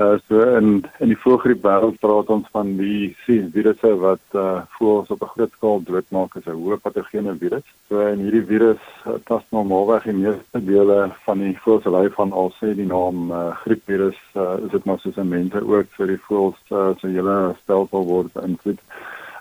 so 0.00 0.40
in 0.56 0.68
in 1.04 1.10
die 1.12 1.18
voëlgriep 1.22 1.60
wêreld 1.64 1.98
praat 2.00 2.30
ons 2.32 2.46
van 2.54 2.70
die 2.78 3.10
virusse 3.26 3.90
wat 4.00 4.36
uh 4.42 4.62
voëls 4.78 5.10
op 5.12 5.24
'n 5.26 5.32
groot 5.32 5.52
skaal 5.56 5.82
doodmaak 5.88 6.36
as 6.36 6.46
'n 6.46 6.56
hoë 6.60 6.78
patogene 6.84 7.34
virus. 7.42 7.66
So 7.88 8.00
in 8.12 8.22
hierdie 8.24 8.46
virus 8.52 8.80
uh, 9.06 9.18
tas 9.28 9.44
normaalweg 9.50 10.08
die 10.08 10.16
meeste 10.22 10.64
dele 10.72 11.12
van 11.26 11.38
die 11.44 11.52
voëls 11.64 11.82
se 11.82 11.90
lyf 11.90 12.14
van 12.14 12.32
al 12.32 12.50
sê 12.60 12.72
die 12.74 12.86
naam 12.86 13.30
uh, 13.30 13.52
griepvirus 13.64 14.20
uh, 14.36 14.56
is 14.64 14.70
dit 14.70 14.84
maar 14.84 14.98
soos 14.98 15.16
'n 15.16 15.28
mense 15.28 15.60
ook 15.60 15.86
vir 15.98 16.06
die 16.06 16.22
voëls 16.28 16.60
uh, 16.70 16.90
se 17.00 17.06
hele 17.06 17.54
stelsel 17.62 18.04
word 18.12 18.32
beïnvloed. 18.32 18.80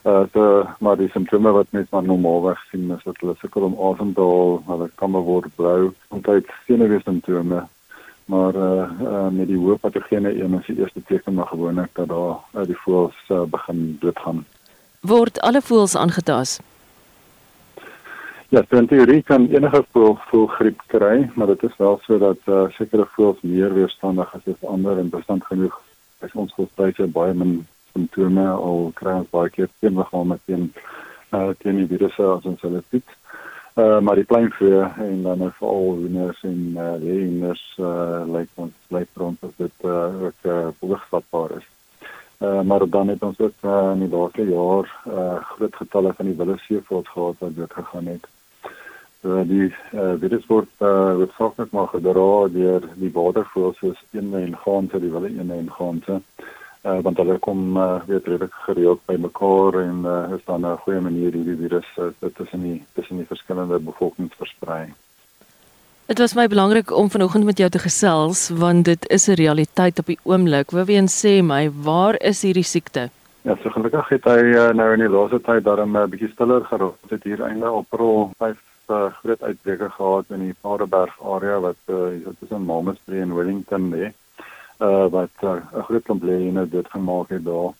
Uh 0.03 0.23
so 0.33 0.67
maar 0.79 0.97
die 0.97 1.09
simptome 1.09 1.51
wat 1.51 1.71
mens 1.71 1.89
maar 1.91 2.03
normaalweg 2.03 2.59
sien 2.71 2.91
is 2.91 3.03
dat 3.03 3.17
hulle 3.19 3.35
sukkel 3.39 3.63
om 3.63 3.79
asem 3.79 4.13
te 4.13 4.21
haal, 4.21 4.63
hulle 4.67 4.89
kan 4.95 5.11
word 5.11 5.55
blou, 5.55 5.93
omtrent 6.09 6.47
senuwee 6.67 7.01
simptome 7.03 7.67
maar 8.29 8.55
uh, 8.55 8.85
uh 9.01 9.27
met 9.33 9.47
die 9.49 9.57
hoë 9.57 9.79
patogene 9.81 10.31
een 10.37 10.57
is 10.59 10.65
die 10.69 10.79
eerste 10.79 11.01
teken 11.11 11.33
maar 11.33 11.49
gewoonlik 11.49 11.89
dat 11.97 12.07
daar 12.13 12.37
uh, 12.53 12.65
die 12.69 12.77
voëls 12.85 13.17
uh, 13.29 13.43
begin 13.43 13.97
doodgaan. 14.01 14.45
Word 15.01 15.39
alle 15.41 15.61
voëls 15.61 15.95
aangetast? 15.95 16.61
Ja, 18.49 18.63
in 18.69 18.87
teorie 18.87 19.23
kan 19.23 19.47
enige 19.49 19.83
voël 19.91 20.17
voëlgriep 20.29 20.81
kry, 20.87 21.29
maar 21.35 21.47
dit 21.47 21.63
is 21.63 21.77
wel 21.77 21.99
so 22.05 22.17
dat 22.17 22.39
uh, 22.45 22.63
sekere 22.77 23.05
voëls 23.15 23.41
meer 23.41 23.73
weerstandig 23.73 24.33
is 24.39 24.53
as 24.53 24.69
ander 24.69 24.97
en 24.97 25.09
bestand 25.09 25.45
genoeg 25.45 25.81
is 26.25 26.33
ons 26.33 26.53
voëlspesies 26.57 27.13
baie 27.15 27.33
min 27.33 27.59
simptome 27.93 28.45
al 28.49 28.91
kry 28.99 29.13
ons 29.21 29.29
baie 29.33 29.49
keer 29.53 29.69
teen 29.79 29.97
liggaam 29.97 30.33
met 30.33 30.41
teen 30.45 30.69
uh 31.37 31.49
teen 31.61 31.77
die 31.81 31.89
virusse 31.89 32.25
as 32.35 32.45
ons 32.49 32.61
hulle 32.65 32.81
piek. 32.93 33.05
Uh, 33.79 33.99
maar 33.99 34.15
die 34.15 34.23
pleinvee 34.23 34.79
en 34.81 35.21
dan 35.21 35.37
nou 35.37 35.51
veral 35.55 35.85
hoenders 36.01 36.39
en 36.43 36.73
uh, 36.75 36.93
leeuers 36.99 37.61
uh, 37.79 38.25
lyk 38.27 38.49
ons 38.59 38.73
lyk 38.91 39.07
rond 39.21 39.45
as 39.47 39.53
dit 39.55 39.85
uh, 39.87 40.23
ook 40.23 40.47
uh, 40.51 40.57
behoogvatbaar 40.79 41.53
is. 41.57 41.67
Uh, 42.39 42.61
maar 42.61 42.83
dan 42.89 43.07
het 43.07 43.23
ons 43.23 43.39
ook 43.39 43.63
uh, 43.63 43.91
in 43.93 44.03
die 44.03 44.09
laaste 44.11 44.49
jaar 44.49 44.91
uh, 45.07 45.37
groot 45.53 45.75
getalle 45.75 46.13
van 46.17 46.27
die 46.27 46.35
wilde 46.41 46.57
seevoëls 46.65 47.13
gehad 47.13 47.39
wat 47.39 47.55
dood 47.55 47.77
gegaan 47.79 48.11
het. 48.11 48.27
So 49.21 49.43
die 49.47 49.71
uh, 49.71 50.13
virus 50.25 50.51
word 50.51 50.71
uh, 50.83 51.15
word 51.21 51.39
saaklik 51.39 51.71
maar 51.71 51.87
gedra 51.95 52.29
deur 52.59 52.89
die 52.99 53.15
watervoëls 53.15 53.79
soos 53.79 54.03
eende 54.11 54.43
en 54.43 54.59
ganse, 54.65 54.99
die 54.99 55.15
wilde 55.15 55.31
eende 55.37 55.61
en 55.63 55.71
ganse 55.79 56.19
uh, 56.19 56.47
want 56.81 57.17
hulle 57.17 57.37
kom 57.39 57.77
uh, 57.77 57.99
weet 58.07 58.27
redelik 58.27 58.53
gereeld 58.65 59.01
by 59.05 59.17
mekaar 59.19 59.81
en 59.81 60.05
uh, 60.05 60.35
is 60.35 60.45
dan 60.45 60.65
'n 60.65 60.77
goeie 60.85 61.01
manier 61.01 61.33
hierdie 61.33 61.57
virus 61.57 61.85
uh, 61.97 62.29
tussen 62.35 62.61
die 62.61 62.83
tussen 62.93 63.17
die 63.17 63.25
verskillende 63.25 63.79
bevolkings 63.79 64.35
versprei. 64.37 64.93
Dit 66.05 66.19
was 66.19 66.33
my 66.33 66.47
belangrik 66.47 66.91
om 66.91 67.09
vanoggend 67.09 67.45
met 67.45 67.57
jou 67.57 67.69
te 67.69 67.79
gesels 67.79 68.49
want 68.49 68.85
dit 68.85 69.09
is 69.09 69.27
'n 69.27 69.33
realiteit 69.33 69.99
op 69.99 70.05
die 70.05 70.19
oomblik. 70.23 70.71
Wou 70.71 70.85
weer 70.85 71.07
sê 71.07 71.43
my, 71.43 71.71
waar 71.71 72.15
is 72.21 72.41
hierdie 72.41 72.63
siekte? 72.63 73.09
Ja, 73.41 73.55
so 73.63 73.69
gelukkig 73.69 74.09
het 74.09 74.23
hy 74.23 74.39
uh, 74.39 74.71
nou 74.73 74.93
in 74.93 74.99
die 74.99 75.09
laaste 75.09 75.41
tyd 75.41 75.63
daarom 75.63 75.91
'n 75.91 76.01
uh, 76.01 76.07
bietjie 76.07 76.31
stiller 76.31 76.63
geraak. 76.63 76.95
Dit 77.01 77.11
het 77.11 77.23
hier 77.23 77.43
einde 77.43 77.65
April 77.65 78.31
vyf 78.37 78.57
uh, 78.89 79.13
groot 79.21 79.43
uitbreke 79.43 79.89
gehad 79.89 80.25
in 80.29 80.39
die 80.39 80.55
Paardeberg 80.61 81.13
area 81.21 81.59
wat 81.59 81.81
uh, 81.85 82.11
is 82.11 82.35
tussen 82.39 82.65
Malmesbury 82.65 83.21
en 83.21 83.35
Wellington 83.35 83.89
lê 83.93 84.11
uh, 84.79 85.05
wat 85.07 85.35
uh, 85.43 85.61
'n 85.75 85.83
groot 85.87 86.03
probleem 86.03 86.69
dit 86.69 86.87
gemaak 86.89 87.29
het 87.29 87.45
daar. 87.45 87.71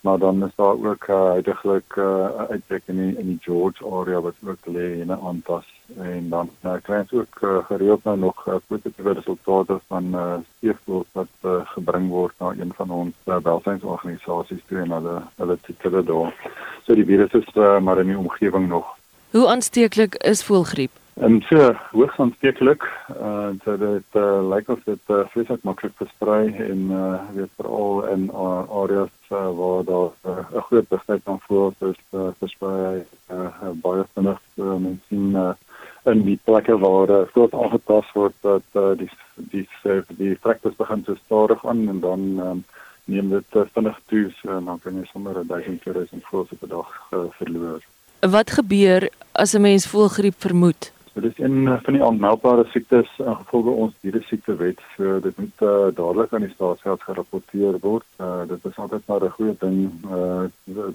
Maar 0.00 0.18
dan 0.18 0.44
is 0.44 0.54
daar 0.54 0.76
ook 0.84 1.06
uh, 1.06 1.30
uiteindelik 1.30 1.96
'n 1.96 2.00
uh, 2.00 2.50
uitbreek 2.50 2.82
in 2.84 2.96
die, 2.96 3.18
in 3.18 3.26
die 3.26 3.38
George 3.40 3.86
area 3.86 4.20
wat 4.20 4.34
ook 4.46 4.64
lê 4.66 5.00
in 5.00 5.10
'n 5.10 5.20
aantas 5.28 5.66
en 5.96 6.28
dan 6.28 6.50
uh, 6.64 6.72
kry 6.82 6.98
ons 6.98 7.12
ook 7.12 7.38
uh, 7.40 7.64
gereeld 7.64 8.04
nou 8.04 8.18
nog 8.18 8.46
uh, 8.46 8.54
positiewe 8.66 9.12
resultate 9.12 9.80
van 9.86 10.04
uh, 10.14 10.34
steekvoels 10.56 11.06
wat 11.12 11.32
uh, 11.42 11.60
gebring 11.64 12.08
word 12.08 12.34
na 12.38 12.52
een 12.58 12.72
van 12.74 12.90
ons 12.90 13.14
uh, 13.24 13.36
welsynsorganisasies 13.42 14.62
toe 14.66 14.78
en 14.78 14.90
hulle 14.90 15.22
hulle 15.36 15.58
titels 15.62 16.04
daar. 16.04 16.34
So 16.86 16.94
die 16.94 17.04
virus 17.04 17.32
is 17.32 17.48
uh, 17.54 17.78
maar 17.80 18.00
in 18.00 18.06
die 18.06 18.18
omgewing 18.18 18.68
nog. 18.68 18.96
Hoe 19.30 19.48
aansteeklik 19.48 20.14
is 20.14 20.44
voelgriep? 20.44 20.92
En 21.18 21.40
so 21.42 21.72
hoogs 21.90 22.18
aansteeklik. 22.22 22.84
Uh 23.10 23.48
so 23.64 23.76
dit 23.76 24.14
uh, 24.14 24.48
lyk 24.48 24.68
of 24.68 24.82
dit 24.84 25.10
uh, 25.10 25.24
vreeslik 25.32 25.62
maklik 25.66 25.94
versprei 25.98 26.52
en 26.70 26.90
uh 26.94 27.14
weet 27.34 27.54
veral 27.56 28.04
in 28.12 28.28
uh, 28.30 28.62
areas 28.82 29.14
uh, 29.30 29.48
waar 29.58 29.84
daar 29.84 30.10
'n 30.22 30.54
uh, 30.54 30.62
groot 30.68 30.88
besluit 30.88 31.22
van 31.24 31.40
voor 31.46 31.72
is 31.78 31.98
uh, 32.10 32.28
versprei 32.38 33.02
uh, 33.30 33.70
baie 33.82 34.04
vinnig 34.14 34.40
uh, 34.54 34.76
mens 34.76 35.00
sien 35.08 35.34
uh, 35.34 35.50
in 36.04 36.22
die 36.22 36.38
plekke 36.44 36.78
waar 36.78 37.10
uh, 37.10 37.26
groot 37.32 37.52
aangetast 37.52 38.12
word 38.12 38.34
dat 38.40 38.66
uh, 38.72 38.92
die 38.96 39.10
die 39.34 39.68
die, 39.82 40.02
die 40.08 40.36
fractures 40.40 40.76
begin 40.76 41.02
te 41.02 41.16
stadig 41.24 41.66
aan 41.66 41.88
en 41.88 42.00
dan 42.00 42.20
um, 42.38 42.64
neem 43.04 43.28
dit 43.30 43.56
uh, 43.56 43.62
vinnig 43.72 43.98
toe 44.06 44.30
so, 44.40 44.56
en 44.56 44.64
dan 44.64 44.78
kan 44.78 44.94
jy 44.94 45.04
sommer 45.10 45.34
1000 45.46 45.82
2000 45.82 46.22
voels 46.30 46.52
op 46.52 46.62
'n 46.62 46.68
dag 46.68 46.94
uh, 47.10 47.18
verloor. 47.30 47.82
Wat 48.20 48.50
gebeur 48.50 49.08
as 49.32 49.54
'n 49.54 49.60
mens 49.60 49.86
voelgriep 49.86 50.38
vermoed? 50.38 50.92
Dit 51.20 51.38
is 51.38 51.44
een 51.44 51.78
van 51.82 51.92
die 51.92 52.02
aanmeldbare 52.04 52.64
siektes 52.70 53.08
in 53.18 53.36
gevolge 53.36 53.70
ons 53.70 53.94
dieresiekte-wet. 54.00 54.80
So 54.96 55.20
dit 55.20 55.38
moet 55.38 55.62
uh, 55.66 55.70
dadelik 55.94 56.32
aan 56.32 56.44
die 56.46 56.52
staatsgeld 56.52 57.02
gerapporteer 57.02 57.78
word. 57.82 58.06
Uh, 58.20 58.42
dit 58.46 58.64
is 58.70 58.76
altyd 58.76 59.06
maar 59.06 59.24
'n 59.24 59.34
goeie 59.38 59.54
ding 59.58 59.78
uh, 60.10 60.44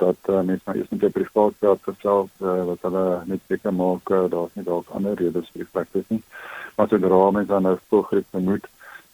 dat 0.06 0.18
uh, 0.30 0.42
mense 0.42 0.62
maar 0.66 0.76
eers 0.76 0.90
met 0.90 1.04
'n 1.04 1.12
privaat 1.12 1.54
geld 1.60 1.82
vertel 1.82 2.30
uh, 2.42 2.64
wat 2.66 2.82
hulle 2.82 3.22
net 3.26 3.42
seker 3.48 3.74
maak 3.74 4.10
uh, 4.10 4.24
daar's 4.30 4.54
nie 4.54 4.64
dalk 4.64 4.88
ander 4.90 5.14
redes 5.16 5.50
vir 5.52 5.64
die 5.64 5.72
praktyk 5.72 6.06
nie. 6.08 6.24
Maar 6.76 6.88
sodra 6.88 7.32
mense 7.32 7.52
dan 7.52 7.62
nou 7.62 7.78
volgens 7.90 8.26
moet 8.32 8.68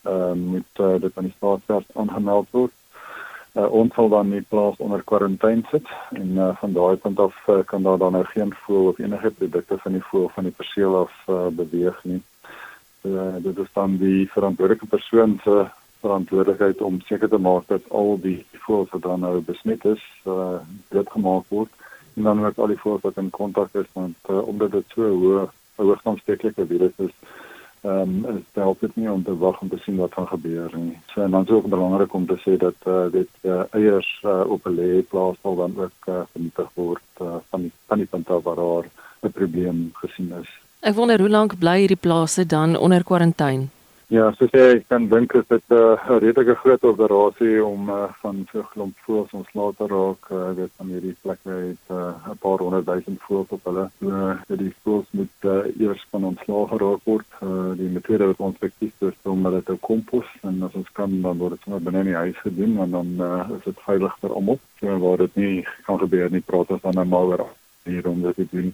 uh, 0.05 0.33
moet 0.33 0.73
uh, 0.79 0.95
dit 0.99 1.17
aan 1.17 1.29
die 1.29 1.37
staatsgeld 1.37 1.85
aangemeld 1.93 2.47
word 2.51 2.71
uh, 3.59 3.67
ons 3.79 3.93
sal 3.95 4.09
dan 4.09 4.29
nie 4.31 4.41
plaas 4.51 4.79
onder 4.85 5.03
kwarantyne 5.11 5.65
sit 5.71 5.87
en 6.15 6.37
uh, 6.37 6.51
van 6.61 6.73
daai 6.73 6.95
punt 7.03 7.19
af 7.19 7.35
uh, 7.47 7.59
kan 7.71 7.83
daar 7.83 7.97
dan 7.97 8.15
nou 8.17 8.23
geen 8.31 8.53
voel 8.65 8.87
of 8.91 8.99
enige 8.99 9.31
produkte 9.31 9.77
van 9.83 9.97
die 9.97 10.05
voel 10.11 10.29
van 10.35 10.47
die 10.47 10.55
perseel 10.61 10.95
af 11.03 11.13
uh, 11.27 11.47
beweeg 11.47 11.99
nie. 12.03 12.21
Uh, 13.01 13.35
dit 13.43 13.57
is 13.57 13.73
dan 13.73 13.97
die 13.97 14.29
verantwoordelike 14.31 14.85
persoon 14.85 15.39
se 15.43 15.65
verantwoordelikheid 15.99 16.81
om 16.81 17.01
seker 17.01 17.29
te 17.29 17.37
maak 17.37 17.67
dat 17.67 17.89
al 17.89 18.17
die 18.23 18.45
voels 18.65 18.89
wat 18.95 19.01
dan 19.01 19.19
nou 19.19 19.39
besmet 19.43 19.85
is, 19.85 20.03
uh, 20.25 20.59
dit 20.95 21.11
gemaak 21.11 21.47
word 21.49 21.71
en 22.15 22.23
dan 22.23 22.45
ook 22.45 22.57
al 22.57 22.67
die 22.67 22.79
voels 22.79 23.01
wat 23.01 23.17
in 23.17 23.29
kontak 23.29 23.73
is 23.73 23.87
want 23.93 24.15
uh, 24.29 24.47
omdat 24.47 24.71
dit 24.71 24.95
so 24.95 25.07
hoë 25.21 25.47
hoogstandstekelike 25.79 26.65
virus 26.67 26.95
is 27.07 27.13
ehm 27.81 28.25
um, 28.25 28.35
dit 28.35 28.63
help 28.63 28.79
dit 28.79 28.95
nie 28.95 29.11
om 29.11 29.23
te 29.23 29.37
wag 29.37 29.61
om 29.61 29.69
te 29.69 29.77
sien 29.77 29.95
wat 29.95 30.13
gaan 30.13 30.27
gebeur 30.27 30.71
nie. 30.75 30.97
So 31.13 31.21
en 31.21 31.31
dan 31.31 31.43
is 31.43 31.49
ook 31.49 31.67
belangrik 31.67 32.13
om 32.13 32.25
te 32.25 32.37
sê 32.45 32.57
dat 32.57 32.75
uh, 32.87 33.05
dit 33.11 33.29
uh, 33.41 33.63
eiers 33.71 34.21
uh, 34.25 34.43
op 34.47 34.65
'n 34.67 34.75
lê 34.75 35.01
plaas 35.09 35.37
sal 35.41 35.55
dan 35.55 35.73
ook 35.77 36.07
uh, 36.07 36.21
vernietig 36.31 36.69
word 36.73 37.07
uh, 37.21 37.35
van 37.49 37.61
die 37.61 37.71
van 37.87 37.97
die 37.97 38.07
punt 38.07 38.29
af 38.29 38.43
waar 38.43 38.55
daar 38.55 38.85
'n 39.23 39.31
probleem 39.31 39.89
gesien 39.93 40.33
is. 40.41 40.49
Ek 40.79 40.95
wonder 40.95 41.19
hoe 41.19 41.29
lank 41.29 41.57
bly 41.59 41.77
hierdie 41.79 42.03
plase 42.07 42.45
dan 42.45 42.77
onder 42.77 43.03
kwarantyne? 43.03 43.67
Ja, 44.09 44.31
so 44.33 44.47
sê 44.49 44.61
ek 44.73 44.87
kan 44.89 45.03
dink 45.05 45.33
dit 45.37 45.51
is 45.53 45.65
'n 45.69 45.75
uh, 45.77 46.17
redelike 46.21 46.55
groot 46.61 46.83
operasie 46.91 47.63
om 47.63 47.89
uh, 47.93 48.07
van 48.21 48.37
so 48.51 48.59
'n 48.59 48.69
klomp 48.73 48.95
voëls 49.05 49.35
ontslae 49.39 49.75
te 49.77 49.85
raak. 49.91 50.23
Uh, 50.37 50.49
dit 50.59 50.71
van 50.77 50.87
hierdie 50.93 51.15
plekke 51.21 51.51
het 51.51 51.85
'n 51.89 51.93
uh, 51.93 52.33
paar 52.41 52.57
honderd 52.57 52.85
duisend 52.85 53.21
voëls 53.27 53.53
op 53.57 53.63
hulle. 53.69 53.85
Uh, 53.99 54.33
die 54.63 54.73
voëls 54.81 55.05
moet 55.11 55.37
uh, 55.45 55.61
eers 55.77 56.07
van 56.09 56.25
ontslae 56.31 56.67
geraak 56.73 57.01
word. 57.03 57.29
Uh, 57.43 57.71
die 57.81 57.91
metode 57.97 58.25
wat 58.31 58.39
ons 58.47 58.55
effektief 58.55 58.95
is 59.11 59.17
om 59.23 59.45
hulle 59.45 59.61
te 59.63 59.77
kompos 59.89 60.29
en 60.41 60.63
as 60.63 60.73
ons 60.73 60.91
kan 60.91 61.21
dan 61.21 61.37
word 61.37 61.51
dit 61.51 61.61
sommer 61.61 61.81
binne 61.81 61.99
in 61.99 62.11
die 62.11 62.23
huis 62.25 62.39
gedoen 62.47 62.77
en 62.79 62.91
dan 62.97 63.09
uh, 63.29 63.45
is 63.57 63.63
dit 63.63 63.85
veilig 63.85 64.17
vir 64.21 64.33
almal. 64.33 64.59
So 64.79 64.99
waar 65.05 65.17
dit 65.17 65.35
nie 65.35 65.67
kan 65.85 65.99
gebeur 65.99 66.31
nie, 66.31 66.41
praat 66.41 66.71
ons 66.71 66.81
dan 66.81 66.97
nou 66.97 67.05
maar 67.05 67.29
oor 67.29 67.45
hier 67.85 68.07
om 68.07 68.21
dit 68.21 68.35
te 68.35 68.47
doen. 68.51 68.73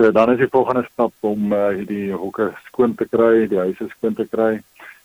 So 0.00 0.10
dan 0.12 0.30
is 0.32 0.38
die 0.38 0.48
volgende 0.48 0.88
stap 0.92 1.12
om 1.20 1.52
uh, 1.52 1.86
die 1.86 2.12
hoeke 2.12 2.46
skoon 2.64 2.94
te 2.96 3.04
kry, 3.04 3.44
die 3.52 3.58
huise 3.60 3.84
skoon 3.90 4.14
te 4.16 4.24
kry 4.24 4.54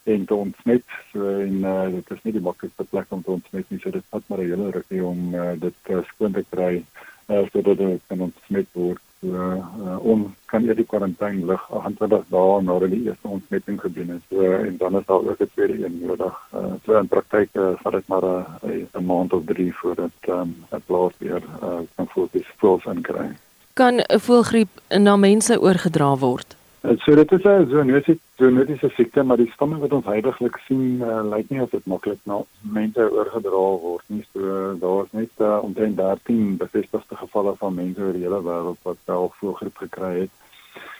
en 0.07 0.23
te 0.25 0.35
ontsmet. 0.35 0.85
So 1.11 1.33
en 1.43 1.65
uh, 1.67 1.89
dit 1.97 2.13
is 2.15 2.21
nie 2.23 2.33
die 2.37 2.43
maklikste 2.45 2.85
plek 2.87 3.11
om 3.11 3.23
te 3.25 3.33
ontsmet 3.33 3.73
nie. 3.73 3.79
So 3.83 3.91
dit 3.91 4.05
vat 4.15 4.23
maar 4.31 4.39
'n 4.39 4.53
hele 4.53 4.69
rukkie 4.71 5.01
om 5.03 5.35
uh, 5.35 5.51
dit 5.59 5.91
uh, 5.91 5.99
skoon 6.13 6.31
te 6.31 6.45
kry 6.47 6.79
uh, 6.79 7.43
sodat 7.51 7.77
dit 7.83 8.07
kan 8.07 8.23
ontsmet 8.29 8.71
word. 8.71 9.03
So 9.19 9.35
uh, 9.35 9.99
om 9.99 10.23
kan 10.47 10.63
jy 10.63 10.77
die 10.79 10.87
kwarantyne 10.87 11.43
lig 11.43 11.69
28 11.75 12.31
dae 12.31 12.61
nadat 12.63 12.95
die 12.95 13.03
eerste 13.03 13.27
ontsmetting 13.27 13.81
gedoen 13.83 14.15
is. 14.15 14.23
So 14.31 14.47
en 14.47 14.77
dan 14.77 14.95
is 14.95 15.05
daar 15.11 15.27
ook 15.27 15.41
'n 15.43 15.51
tweede 15.57 15.85
een 15.85 15.99
nodig. 16.07 16.37
Uh, 16.55 16.71
so 16.85 16.95
in 16.95 17.11
praktyk 17.11 17.51
uh, 17.59 17.73
vat 17.83 17.99
dit 17.99 18.07
maar 18.07 18.23
'n 18.63 18.87
uh, 18.95 19.03
maand 19.03 19.33
of 19.33 19.43
3 19.43 19.73
voordat 19.75 20.15
ehm 20.21 20.39
um, 20.39 20.55
'n 20.71 20.83
plaas 20.85 21.13
weer 21.17 21.43
uh, 21.63 21.83
kan 21.95 22.07
fokus 22.07 22.47
fokus 22.55 22.87
aan 22.87 23.01
kry. 23.01 23.35
Kan 23.75 23.95
'n 23.99 24.19
voëlgriep 24.25 24.69
na 25.05 25.13
mense 25.15 25.61
oorgedra 25.61 26.15
word? 26.17 26.55
So 27.03 27.15
dit 27.15 27.31
is 27.31 27.43
'n 27.43 27.67
zoonose 27.69 28.17
zoonose 28.35 28.89
siekte, 28.89 29.23
maar 29.23 29.37
die 29.37 29.51
stamme 29.51 29.77
wat 29.77 29.91
ons 29.91 30.05
heidaglik 30.05 30.57
sien, 30.67 31.01
uh, 31.01 31.23
lyk 31.33 31.49
nie 31.49 31.61
of 31.61 31.69
dit 31.69 31.85
maklik 31.85 32.19
na 32.23 32.37
mense 32.61 33.11
oorgedra 33.11 33.65
word 33.87 34.03
nie. 34.07 34.23
So 34.33 34.39
daar 34.79 35.03
is 35.03 35.11
net 35.11 35.29
uh, 35.37 35.59
omtrent 35.61 35.97
13 35.97 36.57
bevestigde 36.57 37.15
gevalle 37.15 37.55
van 37.55 37.73
mense 37.73 38.01
oor 38.01 38.13
die 38.13 38.23
hele 38.23 38.41
wêreld 38.43 38.77
wat 38.81 38.97
wel 39.05 39.33
voëlgriep 39.39 39.77
gekry 39.77 40.19
het. 40.19 40.31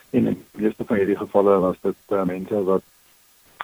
En 0.09 0.27
in 0.27 0.43
die 0.51 0.63
meeste 0.63 0.83
van 0.85 0.97
hierdie 0.97 1.21
gevalle 1.23 1.59
was 1.59 1.77
dit 1.81 2.01
uh, 2.09 2.23
mense 2.23 2.63
wat 2.63 2.83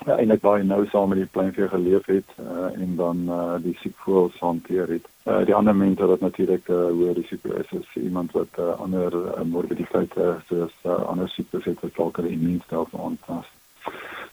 ja, 0.05 0.17
eintlik 0.17 0.41
baie 0.41 0.63
nou 0.63 0.81
saam 0.89 1.09
met 1.13 1.21
die 1.21 1.29
pleinvee 1.35 1.67
geleef 1.71 2.05
het 2.05 2.35
uh, 2.41 2.69
en 2.73 2.95
dan 2.95 3.23
uh, 3.29 3.55
die 3.63 3.75
siekvoëls 3.81 4.39
hanteer 4.39 4.89
het. 4.95 5.07
Uh, 5.25 5.41
die 5.45 5.55
ander 5.55 5.75
mense 5.75 6.05
wat 6.05 6.23
natuurlik 6.25 6.67
uh, 6.69 6.83
hoë 6.89 7.15
risiko 7.17 7.53
is, 7.61 7.71
is 7.79 8.03
iemand 8.03 8.31
wat 8.37 8.59
uh, 8.59 8.73
ander 8.81 9.15
uh, 9.21 9.41
morbiditeite 9.45 10.35
soos 10.49 10.75
uh, 10.85 10.99
ander 11.13 11.29
siektes 11.29 11.65
het 11.69 11.81
wat 11.85 11.97
dalk 11.97 12.21
die 12.25 12.35
immuunstelsel 12.37 13.03
aantas. 13.05 13.49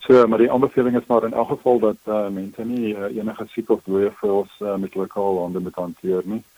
So, 0.04 0.26
maar 0.26 0.40
die 0.40 0.52
aanbeveling 0.52 0.96
is 0.96 1.06
maar 1.06 1.24
in 1.24 1.36
elk 1.36 1.48
geval 1.48 1.78
dat 1.78 2.00
uh, 2.06 2.28
mense 2.32 2.64
nie 2.64 2.94
uh, 2.94 3.10
enige 3.16 3.44
siek 3.52 3.70
of 3.70 3.84
dooie 3.84 4.12
voëls 4.20 4.60
uh, 4.60 4.76
met 4.76 4.94
lokaal 4.94 5.42
hande 5.42 5.60
moet 5.60 5.84
hanteer 5.84 6.22
nie 6.24 6.40
uh 6.40 6.57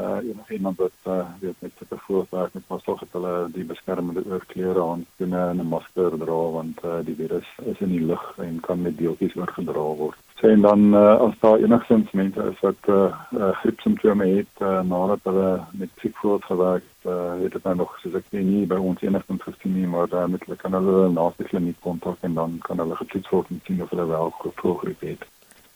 enige 0.00 0.52
iemand 0.54 0.76
wat 0.76 0.92
uh 1.06 1.26
weet 1.40 1.54
met 1.58 1.72
te 1.88 1.96
voorwerk 1.96 2.54
met 2.54 2.66
pas 2.66 2.82
tog 2.82 3.00
het 3.00 3.12
hulle 3.12 3.48
die 3.52 3.64
beskermende 3.64 4.22
oorklere 4.26 4.82
aan 4.82 5.06
doen 5.16 5.34
en 5.34 5.56
'n 5.56 5.66
masker 5.66 6.18
dra 6.18 6.40
want 6.58 6.84
uh 6.84 6.98
die 7.04 7.14
virus 7.14 7.48
is 7.64 7.80
in 7.80 7.88
die 7.88 8.04
lug 8.04 8.34
en 8.36 8.60
kan 8.60 8.82
met 8.82 8.98
deeltjies 8.98 9.36
oorgedra 9.36 9.86
word. 10.02 10.16
So 10.40 10.48
en 10.48 10.60
dan 10.60 10.94
uh 10.94 11.20
as 11.26 11.34
daar 11.40 11.58
enigstens 11.58 12.10
mense 12.10 12.42
is 12.52 12.60
wat 12.60 12.82
uh, 12.88 13.14
uh 13.38 13.52
griepsimptome 13.60 14.26
het 14.26 14.54
uh, 14.60 14.80
nadat 14.80 15.20
hulle 15.22 15.60
met 15.72 15.90
siekvoels 16.00 16.44
gewerk 16.44 16.84
uh 17.06 17.34
het 17.42 17.52
dit 17.52 17.64
nou 17.64 17.76
nog 17.76 17.98
soos 18.00 18.14
ek 18.14 18.24
sê 18.32 18.40
nie 18.40 18.66
by 18.66 18.80
ons 18.80 19.02
enigstens 19.02 19.42
gesien 19.42 19.74
nie 19.74 19.86
maar 19.86 20.08
dan 20.08 20.30
met 20.30 20.44
hulle 20.44 20.56
kan 20.56 20.72
hulle 20.72 21.08
na 21.12 21.32
die 21.36 21.46
kliniek 21.46 21.80
kontak 21.80 22.18
en 22.20 22.34
dan 22.34 22.58
kan 22.58 22.78
hulle 22.78 22.96
getoets 22.96 23.30
word 23.30 23.50
en 23.50 23.60
sien 23.66 23.82
of 23.82 23.90
hulle 23.90 24.06
wel 24.06 24.34
griep 24.80 25.00
het. 25.00 25.22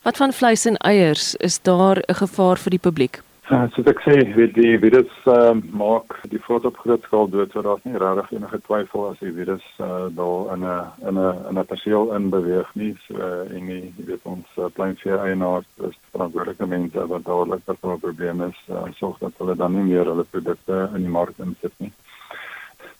Wat 0.02 0.16
van 0.16 0.32
vleis 0.32 0.64
en 0.64 0.76
eiers 0.76 1.34
is 1.34 1.62
daar 1.62 1.98
'n 1.98 2.14
gevaar 2.14 2.58
vir 2.58 2.70
die 2.70 2.84
publiek? 2.88 3.25
Uh, 3.46 3.68
so 3.70 3.82
ek 3.86 4.00
sê 4.02 4.14
weet 4.34 4.56
die 4.56 4.72
virus 4.82 5.12
uh, 5.30 5.52
maak 5.78 6.16
die 6.32 6.40
voet 6.42 6.64
op 6.66 6.80
groot 6.82 7.04
skaal 7.06 7.28
dood 7.30 7.52
so 7.54 7.62
daar's 7.62 7.84
nie 7.86 8.00
regtig 8.02 8.32
enige 8.34 8.58
twyfel 8.64 9.04
as 9.12 9.20
die 9.22 9.30
virus 9.36 9.62
uh, 9.78 10.08
daar 10.18 10.50
in 10.56 10.64
'n 10.66 11.06
in 11.10 11.20
'n 11.22 11.46
in 11.50 11.58
'n 11.62 11.66
perseel 11.70 12.10
in 12.16 12.26
beweeg 12.32 12.72
nie 12.74 12.96
so, 13.06 13.14
uh, 13.14 13.46
en 13.54 13.62
nie 13.68 13.94
jy 13.98 14.06
weet 14.08 14.26
ons 14.32 14.58
uh, 14.58 14.66
pleinvee 14.78 15.14
eienaars 15.14 15.68
is 15.88 15.94
verantwoordelike 16.10 16.66
mense 16.66 17.06
wat 17.12 17.24
dadelik 17.30 17.62
vir 17.66 17.94
'n 17.94 18.04
probleem 18.06 18.42
is 18.50 18.58
uh, 18.66 18.82
sorg 18.98 19.22
dat 19.22 19.38
hulle 19.38 19.54
dan 19.54 19.78
nie 19.78 19.86
meer 19.92 20.10
hulle 20.10 20.26
produkte 20.34 20.90
in 20.96 21.06
die 21.06 21.16
mark 21.18 21.38
insit 21.38 21.78
nie 21.78 21.92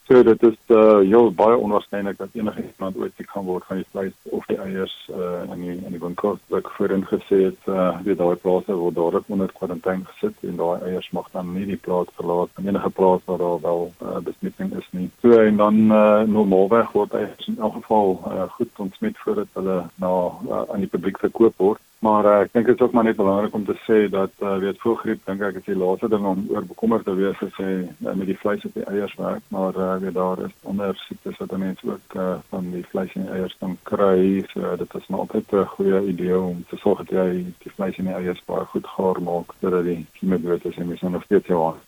So 0.09 0.23
dit 0.23 0.43
is 0.43 0.59
uh 0.67 0.99
heel 1.03 1.33
baie 1.35 1.57
onwaarskynlik 1.57 2.19
dat 2.19 2.29
enige 2.33 2.63
iemand 2.63 2.97
ooit 2.97 3.13
siek 3.17 3.31
gaan 3.31 3.45
word 3.45 3.65
van 3.67 3.81
die 3.81 3.87
vleis 3.91 4.13
of 4.39 4.45
die 4.47 4.59
eiers 4.63 4.95
uh 5.11 5.41
in 5.55 5.65
die 5.65 5.75
in 5.75 5.97
die 5.97 6.03
winkels 6.03 6.39
wat 6.55 6.69
voorheen 6.77 7.03
gesê 7.11 7.39
het 7.49 7.67
uh 7.67 7.99
die 8.07 8.15
daai 8.21 8.37
plase 8.45 8.77
word 8.83 8.95
dadelik 8.95 9.27
onder 9.35 9.51
kwarantyne 9.57 10.07
gesit 10.13 10.47
en 10.47 10.61
daai 10.61 10.85
eiers 10.91 11.11
mag 11.19 11.27
dan 11.33 11.51
nie 11.57 11.67
die 11.73 11.81
plaas 11.89 12.13
verlaat 12.21 12.63
in 12.63 12.71
enige 12.71 12.93
plaas 13.01 13.27
waar 13.27 13.43
daar 13.43 13.59
wel 13.67 13.83
uh, 14.03 14.23
besmetting 14.29 14.71
is 14.79 14.87
nie. 14.91 15.11
So 15.25 15.41
en 15.41 15.59
dan 15.65 15.83
uh 15.91 16.23
normaalweg 16.37 16.95
word 16.95 17.19
eiers 17.19 17.51
in 17.51 17.59
elk 17.59 17.75
geval 17.81 18.15
uh, 18.31 18.47
goed 18.61 18.87
ontsmet 18.87 19.19
voordat 19.25 19.59
hulle 19.59 19.81
na 20.07 20.15
uh, 20.15 20.63
aan 20.71 20.87
die 20.87 20.93
publiek 20.95 21.19
verkoop 21.19 21.59
word. 21.59 21.83
Maar 22.05 22.25
uh, 22.25 22.41
ek 22.45 22.53
dink 22.53 22.67
dit 22.67 22.75
is 22.77 22.83
ook 22.85 22.93
maar 22.93 23.05
net 23.05 23.17
belangrik 23.17 23.55
om 23.55 23.65
te 23.65 23.75
sê 23.87 24.11
dat 24.13 24.33
uh, 24.45 24.57
weet 24.61 24.81
voelgriep 24.85 25.23
dink 25.25 25.41
ek 25.41 25.61
is 25.63 25.69
die 25.71 25.79
laaste 25.81 26.11
ding 26.13 26.27
om 26.29 26.45
oor 26.53 26.67
bekommerd 26.69 27.07
te 27.09 27.15
wees 27.17 27.41
as 27.47 27.57
jy 27.57 27.73
uh, 27.89 28.13
met 28.13 28.27
die 28.29 28.37
vleis 28.37 28.67
op 28.69 28.77
die 28.77 28.85
eiers 28.85 29.15
werk, 29.17 29.43
maar 29.55 29.79
uh, 29.81 29.95
weet 30.03 30.15
daar 30.19 30.43
is 30.45 30.53
ander 30.69 30.93
siektes 31.07 31.41
wat 31.41 31.57
mense 31.57 31.89
ook 31.89 32.19
uh, 32.21 32.37
van 32.53 32.69
die 32.75 32.85
vleis 32.91 33.17
en 33.17 33.25
die 33.25 33.39
eiers 33.39 33.57
kan 33.63 33.79
kry. 33.89 34.45
So 34.53 34.77
dit 34.77 34.95
is 35.01 35.09
maar 35.09 35.25
altyd 35.25 35.57
'n 35.57 35.73
goeie 35.73 36.03
idee 36.13 36.39
om 36.39 36.65
te 36.69 36.77
sorg 36.85 37.01
dat 37.09 37.17
jy 37.17 37.47
die 37.65 37.75
vleis 37.79 37.97
en 37.97 38.13
die 38.13 38.19
eiers 38.21 38.45
baie 38.45 38.69
goed 38.75 38.87
gaar 38.87 39.23
maak 39.23 39.57
sodat 39.61 39.89
die 39.89 40.05
kiemdood 40.21 40.65
is 40.65 40.77
en 40.77 40.89
mens 40.89 41.01
nog 41.01 41.25
steeds 41.25 41.47
jou 41.47 41.65
aan 41.67 41.81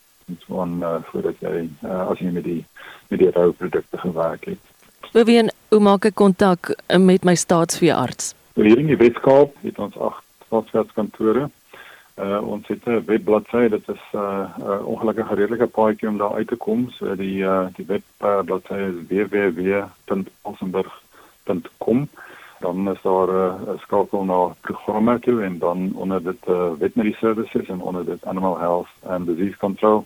van 0.49 0.83
uh, 0.83 0.95
voordat 1.11 1.37
jy 1.41 1.69
uh, 1.85 2.09
as 2.09 2.19
jy 2.19 2.33
met 2.33 2.45
die 2.45 2.65
met 3.09 3.21
die 3.21 3.31
rou 3.31 3.53
produkte 3.53 3.99
gewerk 3.99 4.45
het. 4.45 4.59
Wie 5.13 5.41
hoe 5.69 5.81
maak 5.81 6.05
ek 6.05 6.15
kontak 6.15 6.75
met 6.97 7.25
my 7.25 7.35
staatsveearts? 7.35 8.35
Hier 8.59 8.75
in 8.79 8.89
die 8.91 8.99
Weskaap 8.99 9.55
het 9.63 9.77
ons 9.79 9.95
agt 10.03 10.25
staatsveldskantore. 10.49 11.45
Uh 12.19 12.41
ons 12.43 12.67
het 12.67 12.83
'n 12.91 13.05
webbladsy, 13.07 13.69
dit 13.69 13.89
is 13.89 14.01
'n 14.13 14.19
uh, 14.19 14.51
uh, 14.59 14.87
ongelukkige 14.87 15.35
redelike 15.35 15.67
paadjie 15.67 16.09
om 16.09 16.19
daar 16.19 16.35
uit 16.35 16.49
te 16.49 16.57
kom. 16.57 16.91
So 16.91 17.15
die 17.15 17.43
uh 17.43 17.67
die 17.77 17.87
webbladsy 17.87 18.73
uh, 18.73 18.89
is 18.89 18.95
www.olsenburg.com. 19.09 22.09
Dan 22.61 22.91
is 22.91 23.03
daar 23.03 23.29
'n 23.29 23.61
uh, 23.69 23.79
skakel 23.79 24.25
na 24.25 24.55
programme 24.61 25.19
toe 25.19 25.43
en 25.43 25.59
dan 25.59 25.93
onder 25.95 26.23
dit 26.23 26.47
uh, 26.49 26.71
veterinary 26.79 27.17
services 27.21 27.69
en 27.69 27.81
onder 27.81 28.05
dit 28.05 28.25
animal 28.25 28.59
health 28.59 28.89
and 29.03 29.27
disease 29.27 29.57
control. 29.57 29.99
Uh 29.99 30.05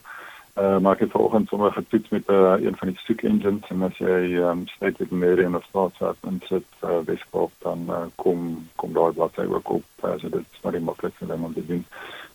maar 0.55 0.93
ek 0.93 1.07
het 1.07 1.11
vanoggend 1.11 1.49
sommer 1.49 1.73
getoets 1.73 2.09
met 2.13 2.29
uh, 2.29 2.55
een 2.61 2.77
van 2.77 2.89
die 2.89 2.99
soek 3.07 3.23
engines 3.25 3.71
en 3.73 3.83
as 3.87 3.97
jy 3.97 4.37
um 4.37 4.67
state 4.69 4.99
veterinary 5.01 5.45
en 5.45 5.57
of 5.57 5.65
staats 5.65 6.03
en 6.29 6.43
sit 6.49 6.67
uh, 6.85 6.99
Weskaap 7.07 7.55
dan 7.65 7.87
uh, 7.89 8.03
kom 8.21 8.69
kom 8.77 8.93
daar 8.93 9.15
bladsy 9.17 9.47
ook 9.49 9.71
op. 9.79 9.85
Uh, 10.05 10.13
so 10.21 10.29
dit 10.29 10.45
is 10.45 10.61
maar 10.63 10.77
die 10.77 10.85
maklikste 10.85 11.27
ding 11.27 11.45
om 11.45 11.55
te 11.55 11.67
doen. 11.67 11.85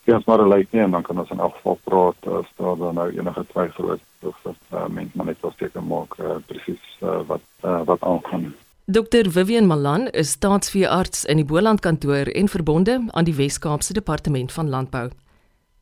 Ja, 0.08 0.16
ons 0.16 0.26
maar 0.26 0.48
lyk 0.48 0.72
nie 0.72 0.82
en 0.82 0.92
dan 0.96 1.04
kan 1.04 1.20
ons 1.20 1.30
in 1.30 1.40
elk 1.44 1.56
geval 1.60 1.80
praat 1.84 2.28
as 2.40 2.50
daar 2.56 2.78
dan 2.80 2.96
nou 2.96 3.08
enige 3.12 3.46
twyfel 3.52 3.94
is 3.94 4.04
of 4.24 4.38
dat 4.44 4.62
uh, 4.74 4.88
mens 4.88 5.14
maar 5.14 5.26
net 5.26 5.44
seker 5.58 5.84
maak 5.84 6.18
uh, 6.18 6.38
presies 6.48 6.86
uh, 7.04 7.20
wat 7.28 7.44
uh, 7.66 7.82
wat 7.86 8.02
aangaan. 8.02 8.54
Dr 8.86 9.28
Vivian 9.30 9.68
Malan 9.68 10.08
is 10.08 10.32
staatsveearts 10.32 11.26
in 11.26 11.42
die 11.42 11.46
Boland 11.46 11.84
kantoor 11.84 12.32
en 12.32 12.48
verbonde 12.48 13.02
aan 13.08 13.28
die 13.28 13.36
Wes-Kaapse 13.36 13.94
Departement 13.94 14.52
van 14.52 14.70
Landbou. 14.70 15.10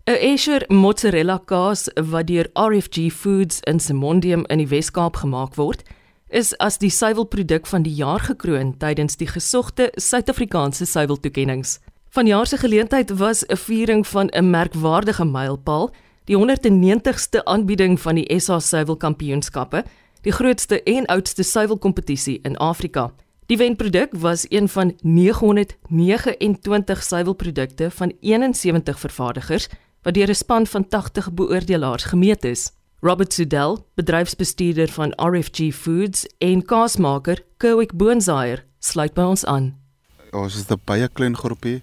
'n 0.08 0.20
Esher 0.22 0.62
mozzarella 0.70 1.40
kaas 1.50 1.88
wat 1.96 2.28
deur 2.28 2.46
RFG 2.54 3.10
Foods 3.10 3.58
in 3.66 3.80
Simondium 3.80 4.44
in 4.54 4.60
die 4.62 4.68
Wes-Kaap 4.70 5.16
gemaak 5.18 5.56
word, 5.58 5.82
is 6.30 6.52
as 6.62 6.78
die 6.78 6.92
suiwelproduk 6.94 7.66
van 7.66 7.82
die 7.82 7.96
jaar 7.98 8.22
gekroon 8.22 8.76
tydens 8.78 9.18
die 9.18 9.26
gesogte 9.26 9.90
Suid-Afrikaanse 9.98 10.86
suiweltoekenninge. 10.86 11.80
Vanjaar 12.14 12.46
se 12.46 12.58
geleentheid 12.58 13.18
was 13.18 13.42
'n 13.50 13.58
viering 13.58 14.06
van 14.08 14.30
'n 14.30 14.50
merkwaardige 14.50 15.26
mylpaal, 15.26 15.90
die 16.26 16.38
190ste 16.38 17.46
aanbieding 17.46 18.00
van 18.00 18.16
die 18.16 18.40
SA 18.40 18.60
Suiwelkampioenskappe, 18.60 19.84
die 20.22 20.32
grootste 20.32 20.84
en 20.84 21.06
oudste 21.06 21.44
suiwelkompetisie 21.44 22.40
in 22.44 22.58
Afrika. 22.58 23.12
Die 23.46 23.58
wenproduk 23.58 24.10
was 24.12 24.46
een 24.50 24.70
van 24.70 24.96
929 25.02 27.04
suiwelprodukte 27.04 27.92
van 27.92 28.14
71 28.20 29.00
vervaardigers 29.00 29.68
wat 30.06 30.14
deur 30.14 30.30
'n 30.30 30.36
span 30.36 30.68
van 30.68 30.88
80 30.88 31.34
beoordelaars 31.34 32.04
gemeet 32.04 32.44
is. 32.44 32.72
Robert 33.00 33.34
Sudell, 33.34 33.78
bedryfsbestuurder 33.94 34.90
van 34.90 35.14
RFG 35.16 35.74
Foods 35.74 36.28
en 36.38 36.66
kaasmaker 36.66 37.44
Kowick 37.58 37.94
Boonsaier, 37.94 38.66
sluit 38.80 39.14
by 39.14 39.22
ons 39.22 39.46
aan. 39.46 39.78
Ons 40.32 40.56
is 40.56 40.70
'n 40.70 40.82
baie 40.86 41.08
klein 41.08 41.36
groepie 41.36 41.82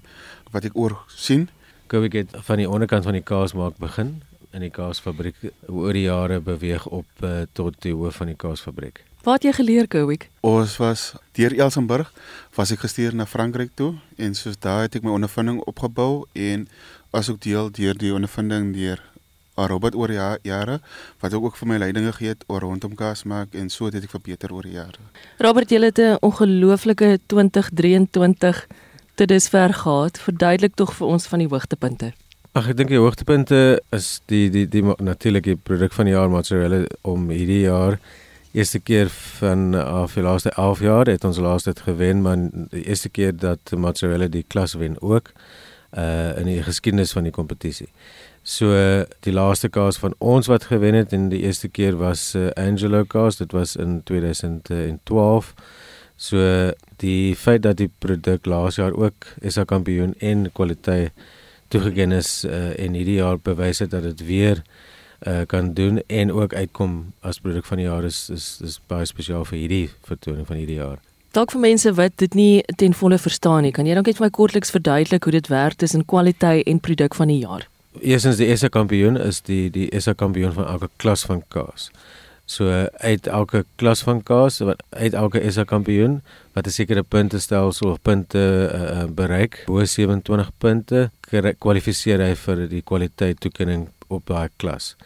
wat 0.51 0.65
ek 0.65 0.77
oor 0.77 1.05
sien. 1.07 1.49
Kowick 1.87 2.13
het 2.13 2.29
van 2.31 2.57
die 2.57 2.71
onderkant 2.71 3.05
van 3.05 3.13
die 3.13 3.23
kaasmaak 3.23 3.77
begin 3.79 4.23
in 4.53 4.61
die 4.61 4.71
kaasfabriek 4.71 5.37
oor 5.67 5.93
die 5.93 6.03
jare 6.03 6.41
beweeg 6.41 6.87
op 6.87 7.07
uh, 7.23 7.43
tot 7.53 7.75
die 7.83 7.95
hoof 7.95 8.15
van 8.15 8.27
die 8.27 8.37
kaasfabriek. 8.37 9.05
Wat 9.23 9.35
het 9.35 9.43
jy 9.43 9.53
geleer, 9.53 9.89
Kowick? 9.89 10.31
Ons 10.41 10.77
was 10.77 11.15
deur 11.33 11.55
Elsenburg, 11.55 12.13
was 12.55 12.73
ek 12.75 12.83
gestuur 12.83 13.15
na 13.15 13.27
Frankryk 13.27 13.71
toe 13.75 13.95
en 14.17 14.35
soos 14.35 14.59
daar 14.59 14.83
het 14.83 14.95
ek 14.95 15.03
my 15.03 15.11
ondervinding 15.11 15.61
opgebou 15.71 16.27
en 16.33 16.69
as 17.13 17.31
ook 17.31 17.41
deel 17.41 17.71
deur 17.71 17.99
die 17.99 18.13
ondervinding 18.15 18.73
deur 18.75 19.01
Robert 19.55 19.95
oor 19.95 20.09
die 20.09 20.19
jare 20.49 20.81
wat 21.21 21.35
ook 21.35 21.57
vir 21.61 21.69
my 21.69 21.79
leidinge 21.79 22.13
gee 22.17 22.33
het 22.33 22.45
oor 22.49 22.65
rondom 22.65 22.95
kaas 22.97 23.25
maak 23.29 23.55
en 23.55 23.69
so 23.71 23.87
het 23.87 24.01
ek 24.01 24.11
verbeter 24.11 24.53
oor 24.53 24.65
die 24.65 24.79
jare. 24.79 24.99
Robert, 25.39 25.71
jy 25.71 25.81
het 25.85 25.99
'n 25.99 26.17
ongelooflike 26.21 27.21
2023 27.27 28.67
tot 29.15 29.29
dusver 29.29 29.75
gehad. 29.75 30.19
Verduidelik 30.19 30.75
tog 30.75 30.95
vir 30.95 31.07
ons 31.07 31.27
van 31.27 31.39
die 31.39 31.49
hoogtepunte. 31.49 32.13
Ag 32.53 32.69
ek 32.69 32.77
dink 32.77 32.89
die 32.89 32.99
hoogtepunte 32.99 33.81
is 33.91 34.21
die 34.27 34.51
die 34.51 34.67
die, 34.69 34.83
die 34.83 34.95
natuurlike 34.99 35.57
produk 35.57 35.93
van 35.93 36.05
die 36.05 36.15
jaar 36.15 36.31
mozzarella 36.31 36.87
om 37.03 37.29
hierdie 37.29 37.65
jaar 37.65 37.99
eerste 38.53 38.79
keer 38.79 39.09
van 39.41 39.75
af 39.75 40.15
die 40.15 40.23
laaste 40.23 40.51
11 40.51 40.81
jaar 40.81 41.07
het 41.07 41.25
ons 41.25 41.39
laaste 41.39 41.73
gewen 41.75 42.23
maar 42.23 42.37
die 42.71 42.85
eerste 42.85 43.09
keer 43.09 43.33
dat 43.37 43.73
mozzarella 43.77 44.29
die 44.29 44.45
klas 44.49 44.75
wen 44.75 45.01
ook 45.01 45.33
uh 45.97 46.39
in 46.41 46.49
die 46.49 46.63
geskiedenis 46.63 47.13
van 47.13 47.29
die 47.29 47.35
kompetisie. 47.35 47.89
So 48.43 48.73
die 49.23 49.33
laaste 49.33 49.69
kaas 49.69 50.01
van 50.03 50.15
ons 50.19 50.49
wat 50.51 50.65
gewen 50.71 50.95
het 50.95 51.13
en 51.13 51.29
die 51.31 51.45
eerste 51.45 51.69
keer 51.69 51.97
was 52.01 52.33
uh, 52.35 52.49
Angelo 52.59 53.05
kaas, 53.05 53.37
dit 53.37 53.53
was 53.53 53.77
in 53.77 54.01
2012. 54.03 55.55
So 56.17 56.73
die 56.97 57.37
feit 57.37 57.63
dat 57.63 57.77
die 57.77 57.91
produk 57.99 58.47
laas 58.47 58.81
jaar 58.81 58.97
ook 58.99 59.27
SA 59.47 59.65
kampioen 59.65 60.15
en 60.19 60.51
kwaliteit 60.53 61.13
toegeken 61.69 62.13
is 62.13 62.45
uh, 62.45 62.73
en 62.79 62.99
hierdie 62.99 63.21
jaar 63.21 63.39
bewys 63.39 63.79
het 63.79 63.91
dat 63.91 64.03
dit 64.03 64.27
weer 64.27 64.63
uh, 65.27 65.41
kan 65.47 65.73
doen 65.75 66.03
en 66.07 66.33
ook 66.33 66.55
uitkom 66.55 67.13
as 67.21 67.41
produk 67.41 67.65
van 67.65 67.81
die 67.81 67.87
jaar 67.87 68.05
is 68.05 68.29
is, 68.31 68.59
is 68.65 68.81
baie 68.87 69.07
spesiaal 69.07 69.47
vir 69.49 69.59
hierdie 69.59 69.89
vertoning 70.03 70.47
van 70.47 70.61
hierdie 70.61 70.81
jaar. 70.83 71.01
Dalk 71.33 71.55
vir 71.55 71.63
mense 71.65 71.89
wat 71.97 72.19
dit 72.21 72.35
nie 72.37 72.63
ten 72.77 72.93
volle 72.93 73.17
verstaan 73.17 73.63
nie, 73.65 73.73
kan 73.73 73.87
jy 73.89 73.95
dalk 73.97 74.11
net 74.11 74.19
vir 74.19 74.27
my 74.27 74.35
kortliks 74.37 74.73
verduidelik 74.75 75.25
hoe 75.25 75.33
dit 75.33 75.47
werk 75.49 75.79
tussen 75.81 76.05
kwaliteit 76.05 76.67
en 76.69 76.81
produk 76.85 77.17
van 77.17 77.33
die 77.33 77.39
jaar? 77.41 77.65
Eerstens 78.05 78.37
die 78.37 78.51
SA 78.53 78.69
kampioen 78.73 79.17
is 79.17 79.41
die 79.47 79.71
die 79.73 79.87
SA 79.97 80.13
kampioen 80.13 80.53
van 80.53 80.69
elke 80.69 80.91
klas 81.01 81.25
van 81.25 81.41
kaas. 81.55 81.89
So 82.45 82.69
uit 83.01 83.31
elke 83.33 83.65
klas 83.81 84.05
van 84.05 84.21
kaas 84.29 84.61
wat 84.61 84.85
uit 84.91 85.17
elke 85.17 85.41
SA 85.49 85.65
kampioen 85.65 86.21
wat 86.53 86.67
'n 86.67 86.77
sekere 86.77 87.03
puntestelsel 87.03 87.91
of 87.91 88.03
punte 88.03 88.45
uh, 88.69 89.09
bereik, 89.09 89.65
bo 89.67 89.85
27 89.85 90.51
punte 90.59 91.11
kwalifiseer 91.59 92.21
hy 92.21 92.35
vir 92.35 92.69
die 92.69 92.83
kwaliteit 92.85 93.41
toekenning 93.41 93.89
op 94.09 94.27
daai 94.27 94.49
klas. 94.57 94.97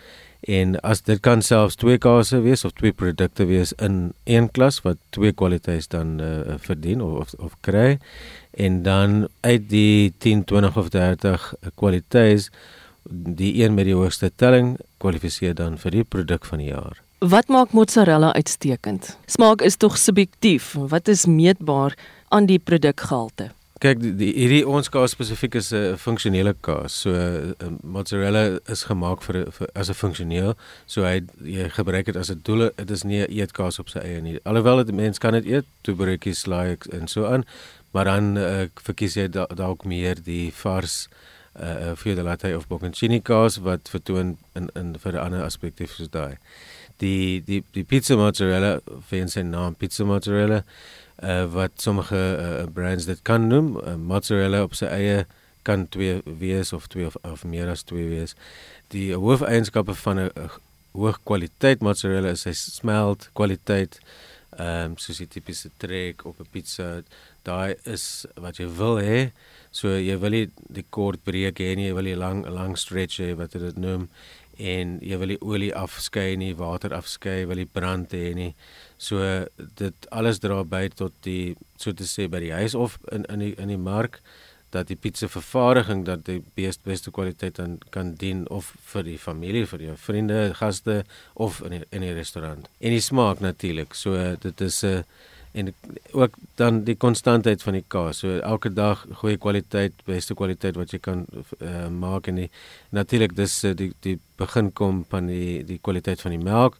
En 0.46 0.76
as 0.86 1.02
dit 1.02 1.18
kan 1.20 1.42
selfs 1.42 1.74
twee 1.74 1.98
kase 1.98 2.38
wees 2.44 2.62
of 2.64 2.74
twee 2.78 2.94
produkte 2.94 3.44
wees 3.48 3.72
in 3.82 4.12
een 4.24 4.46
klas 4.54 4.78
wat 4.84 5.00
twee 5.10 5.32
kwaliteite 5.34 5.90
dan 5.90 6.20
uh, 6.22 6.54
verdien 6.62 7.02
of, 7.02 7.18
of 7.18 7.34
of 7.48 7.56
kry 7.66 7.98
en 8.54 8.82
dan 8.82 9.28
uit 9.40 9.68
die 9.68 10.14
10, 10.18 10.44
20 10.44 10.76
of 10.76 10.88
30 10.94 11.54
kwaliteite 11.74 12.50
die 13.10 13.64
een 13.64 13.74
met 13.74 13.84
die 13.90 13.94
hoogste 13.94 14.30
telling 14.36 14.76
kwalifiseer 15.02 15.54
dan 15.54 15.78
vir 15.82 15.98
die 15.98 16.04
produk 16.04 16.46
van 16.46 16.62
die 16.62 16.70
jaar. 16.70 17.02
Wat 17.18 17.48
maak 17.48 17.72
mozzarella 17.72 18.32
uitstekend? 18.34 19.16
Smaak 19.26 19.62
is 19.62 19.76
tog 19.76 19.98
subjektief. 19.98 20.74
Wat 20.74 21.08
is 21.08 21.26
meetbaar 21.26 21.94
aan 22.28 22.46
die 22.46 22.58
produkgehalte? 22.58 23.50
Kyk, 23.86 24.00
die, 24.02 24.10
die 24.18 24.32
hierdie 24.34 24.64
ons 24.66 24.88
kaas 24.90 25.12
spesifiek 25.14 25.54
is 25.60 25.68
'n 25.70 25.94
funksionele 26.02 26.56
kaas. 26.60 26.94
So 27.04 27.12
uh, 27.14 27.68
mozzarella 27.82 28.58
is 28.66 28.82
gemaak 28.90 29.22
vir, 29.22 29.46
vir 29.52 29.68
as 29.78 29.90
'n 29.90 29.94
funksioneel. 29.94 30.56
So 30.86 31.04
hy 31.06 31.22
jy 31.44 31.68
gebruik 31.70 32.06
dit 32.06 32.16
as 32.16 32.30
'n 32.30 32.40
doel. 32.42 32.70
Dit 32.74 32.90
is 32.90 33.04
nie 33.04 33.22
'n 33.22 33.30
eetkaas 33.30 33.78
op 33.78 33.88
sy 33.88 34.00
eie 34.00 34.20
nie. 34.20 34.40
Alhoewel 34.44 34.82
dit 34.84 34.94
mense 34.94 35.20
kan 35.20 35.34
dit 35.34 35.46
eet, 35.46 35.66
toe 35.82 35.94
broodjies, 35.94 36.46
laai 36.46 36.76
en 36.90 37.06
so 37.06 37.26
aan, 37.26 37.44
maar 37.92 38.04
dan 38.04 38.36
uh, 38.36 38.66
verkies 38.74 39.14
jy 39.14 39.28
dalk 39.28 39.54
da 39.54 39.74
meer 39.84 40.16
die 40.22 40.50
vars 40.50 41.08
uh 41.54 41.94
vir 41.94 42.14
die 42.14 42.22
latte 42.22 42.56
of 42.56 42.66
bocconcini 42.68 43.22
kaas 43.22 43.56
wat 43.58 43.88
vertoon 43.88 44.36
in 44.54 44.68
in 44.74 44.98
vir 44.98 45.12
'n 45.12 45.18
ander 45.18 45.42
aspek 45.44 45.78
soos 45.78 46.10
daai. 46.10 46.38
Die 46.98 47.40
die 47.40 47.62
die 47.72 47.84
pizza 47.84 48.16
mozzarella, 48.16 48.80
vir 49.10 49.28
sy 49.28 49.42
naam 49.42 49.74
pizza 49.74 50.04
mozzarella 50.04 50.64
uh, 51.22 51.44
wat 51.52 51.70
sommige 51.76 52.16
uh, 52.16 52.62
brands 52.72 53.04
dit 53.04 53.22
kan 53.22 53.46
noem. 53.46 53.76
Uh, 53.76 53.94
mozzarella 53.94 54.62
op 54.62 54.74
sy 54.74 54.86
eie 54.86 55.26
kan 55.66 55.88
twee 55.88 56.20
wees 56.24 56.72
of 56.72 56.86
twee 56.86 57.06
of, 57.06 57.16
of 57.22 57.44
meer 57.44 57.68
as 57.68 57.82
twee 57.82 58.06
wees. 58.08 58.36
Die 58.94 59.14
hoofeienskappe 59.14 59.94
van 59.94 60.20
'n 60.20 60.30
hoë 60.96 61.16
kwaliteit 61.28 61.82
mozzarella 61.84 62.32
is 62.36 62.46
sy 62.46 62.52
smelt 62.52 63.30
kwaliteit. 63.32 64.00
Ehm 64.56 64.92
um, 64.92 64.96
soos 64.96 65.18
die 65.20 65.28
tipiese 65.28 65.70
trek 65.76 66.24
op 66.24 66.40
'n 66.40 66.48
pizza, 66.50 67.02
daai 67.42 67.74
is 67.84 68.26
wat 68.34 68.56
jy 68.56 68.68
wil 68.68 68.96
hê. 68.96 69.30
So 69.70 69.88
jy 69.88 70.16
wil 70.18 70.30
nie 70.30 70.48
die 70.72 70.86
kort 70.90 71.24
breek 71.24 71.60
hê 71.60 71.74
nie, 71.76 71.88
jy 71.88 71.94
wil 71.94 72.08
nie 72.08 72.16
lang 72.16 72.46
lang 72.46 72.78
stretch 72.78 73.20
hê 73.20 73.34
wat 73.36 73.52
dit 73.52 73.76
noem 73.76 74.08
en 74.56 74.98
jy 75.04 75.18
wil 75.20 75.34
die 75.34 75.42
olie 75.44 75.72
afskei 75.76 76.36
nie, 76.36 76.54
water 76.56 76.94
afskei, 76.96 77.44
wil 77.46 77.60
die 77.60 77.68
brand 77.68 78.12
hê 78.16 78.32
nie. 78.34 78.54
So 78.96 79.44
dit 79.78 80.08
alles 80.10 80.40
dra 80.40 80.62
by 80.64 80.88
tot 80.88 81.12
die 81.26 81.56
so 81.76 81.92
te 81.92 82.06
sê 82.08 82.28
by 82.32 82.40
die 82.40 82.52
huis 82.56 82.74
of 82.74 82.98
in 83.12 83.24
in 83.32 83.44
die 83.44 83.54
in 83.60 83.68
die 83.68 83.80
mark 83.80 84.20
dat 84.74 84.88
die 84.90 84.96
pizza 84.96 85.28
vervaardiging 85.28 86.04
dat 86.04 86.24
die 86.26 86.40
beste 86.54 86.82
beste 86.84 87.10
kwaliteit 87.10 87.56
dan 87.56 87.78
kan 87.90 88.14
dien 88.14 88.48
of 88.48 88.72
vir 88.92 89.06
die 89.06 89.18
familie, 89.18 89.66
vir 89.66 89.84
jou 89.90 89.94
vriende, 89.96 90.40
gaste 90.58 91.04
of 91.34 91.62
in 91.64 91.76
die, 91.76 91.84
in 91.90 92.04
die 92.04 92.12
restaurant. 92.16 92.68
En 92.80 92.96
die 92.96 93.04
smaak 93.04 93.40
natuurlik. 93.40 93.94
So 93.94 94.36
dit 94.40 94.60
is 94.60 94.82
'n 94.82 94.86
uh, 94.86 95.02
en 95.56 95.74
ook 96.12 96.34
dan 96.54 96.82
die 96.84 96.96
konstantheid 96.96 97.62
van 97.62 97.72
die 97.72 97.84
kaas. 97.86 98.18
So 98.18 98.38
elke 98.38 98.72
dag 98.72 99.06
goeie 99.22 99.38
kwaliteit, 99.40 99.92
beste 100.04 100.34
kwaliteit 100.34 100.76
wat 100.76 100.92
jy 100.92 101.00
kan 101.00 101.24
uh, 101.32 101.88
maak 101.88 102.28
en 102.28 102.42
natuurlik 102.88 103.36
dis 103.36 103.64
uh, 103.64 103.72
die 103.76 103.92
die 104.04 104.18
begin 104.36 104.72
kom 104.72 105.04
van 105.08 105.30
die 105.32 105.64
die 105.64 105.78
kwaliteit 105.80 106.20
van 106.20 106.36
die 106.36 106.42
melk 106.42 106.76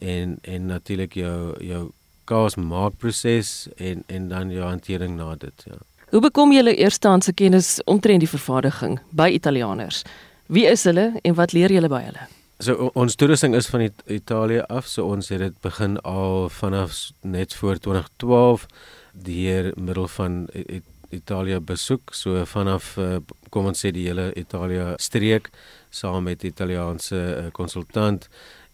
en 0.00 0.38
en 0.42 0.66
natuurlik 0.66 1.14
jou 1.14 1.54
jou 1.64 1.90
kaas 2.24 2.56
maakproses 2.56 3.68
en 3.76 4.04
en 4.06 4.28
dan 4.28 4.50
jou 4.50 4.64
hantering 4.64 5.16
na 5.16 5.34
dit 5.34 5.64
ja. 5.64 5.78
Hoe 6.10 6.20
bekom 6.20 6.52
julle 6.52 6.74
eerstehandse 6.74 7.32
kennis 7.32 7.78
omtrent 7.84 8.20
die 8.20 8.28
vervaardiging 8.28 8.98
by 9.14 9.28
Italianers? 9.30 10.02
Wie 10.46 10.66
is 10.66 10.82
hulle 10.84 11.12
en 11.22 11.34
wat 11.38 11.52
leer 11.54 11.70
julle 11.70 11.88
by 11.88 12.00
hulle? 12.08 12.26
So 12.60 12.90
ons 12.98 13.14
toerusting 13.16 13.54
is 13.56 13.70
van 13.70 13.80
It 13.86 14.02
Italië 14.10 14.64
af, 14.68 14.88
so 14.90 15.06
ons 15.06 15.30
het 15.32 15.38
dit 15.40 15.60
begin 15.62 15.94
al 16.04 16.48
vanaf 16.52 16.98
net 17.22 17.54
voor 17.54 17.78
2012 17.78 18.66
deur 19.12 19.72
middel 19.76 20.08
van 20.08 20.46
It 20.52 20.84
Italië 21.10 21.58
besoek, 21.60 22.14
so 22.14 22.44
vanaf 22.46 22.92
uh, 22.98 23.16
kom 23.50 23.66
ons 23.66 23.80
sê 23.82 23.90
die 23.90 24.04
hele 24.06 24.28
Italië 24.38 24.92
streek 25.02 25.48
saam 25.90 26.28
met 26.28 26.44
Italiaanse 26.46 27.18
uh, 27.18 27.46
konsultant 27.56 28.28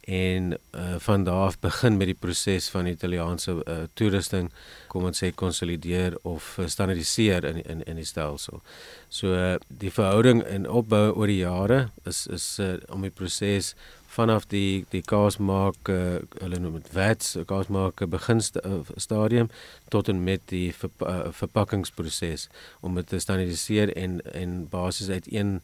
en 0.07 0.53
uh, 0.53 0.95
van 0.99 1.25
daar 1.25 1.47
af 1.47 1.59
begin 1.59 1.97
met 1.97 2.07
die 2.07 2.15
proses 2.15 2.69
van 2.69 2.87
Italiaanse 2.87 3.51
uh, 3.51 3.77
toerusting 3.99 4.53
kom 4.87 5.09
ons 5.09 5.19
sê 5.19 5.33
konsolideer 5.35 6.15
of 6.23 6.53
uh, 6.59 6.69
standaardiseer 6.71 7.45
in 7.45 7.59
in 7.65 7.83
in 7.83 7.99
die 7.99 8.07
stelsel. 8.07 8.63
So 9.09 9.35
uh, 9.35 9.57
die 9.69 9.91
verhouding 9.91 10.45
en 10.47 10.69
opbou 10.71 11.11
oor 11.11 11.27
die 11.27 11.43
jare 11.43 11.89
is 12.05 12.27
is 12.31 12.47
uh, 12.63 12.77
om 12.89 13.03
die 13.03 13.11
proses 13.11 13.75
vanaf 14.17 14.47
die 14.53 14.87
die 14.95 15.03
kaasmaak 15.03 15.91
uh, 15.91 16.21
hulle 16.39 16.63
noem 16.63 16.79
dit 16.79 16.93
wets 16.95 17.35
kaasmaak 17.51 18.07
begin 18.13 18.41
st 18.41 18.63
uh, 18.63 18.79
stadium 18.97 19.51
tot 19.91 20.09
en 20.13 20.23
met 20.29 20.47
die 20.53 20.71
ver, 20.73 20.93
uh, 21.03 21.33
verpakkingsproses 21.43 22.47
om 22.81 22.95
dit 23.01 23.11
te 23.11 23.19
standaardiseer 23.19 23.93
en 23.97 24.21
en 24.33 24.57
basies 24.71 25.11
uit 25.11 25.29
een 25.33 25.59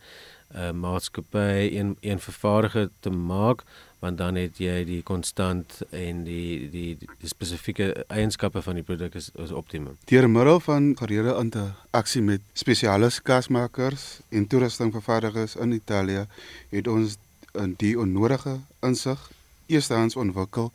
uh, 0.57 0.71
maatskappy 0.71 1.71
een 1.73 1.97
een 2.01 2.21
vervaardiger 2.21 2.91
te 3.01 3.11
maak 3.11 3.65
want 4.03 4.19
dan 4.19 4.35
het 4.35 4.59
jy 4.59 4.83
die 4.85 5.03
konstant 5.07 5.79
en 5.95 6.25
die 6.27 6.69
die, 6.71 6.97
die 6.99 7.31
spesifieke 7.31 7.93
eienskappe 8.11 8.63
van 8.63 8.81
die 8.81 8.87
produk 8.87 9.15
is, 9.15 9.31
is 9.39 9.53
optimum. 9.55 9.95
Deur 10.11 10.27
middel 10.31 10.59
van 10.61 10.89
gereelde 10.99 11.37
interaksie 11.39 12.23
met 12.23 12.43
spesialis 12.59 13.21
kasmakers 13.23 14.07
en 14.29 14.47
toerustingvervaardigers 14.47 15.55
in 15.57 15.77
Italië 15.79 16.27
het 16.75 16.91
ons 16.91 17.17
in 17.53 17.77
die 17.79 17.95
onnodige 17.99 18.59
insig 18.81 19.31
eerstens 19.67 20.17
ontwikkel 20.17 20.73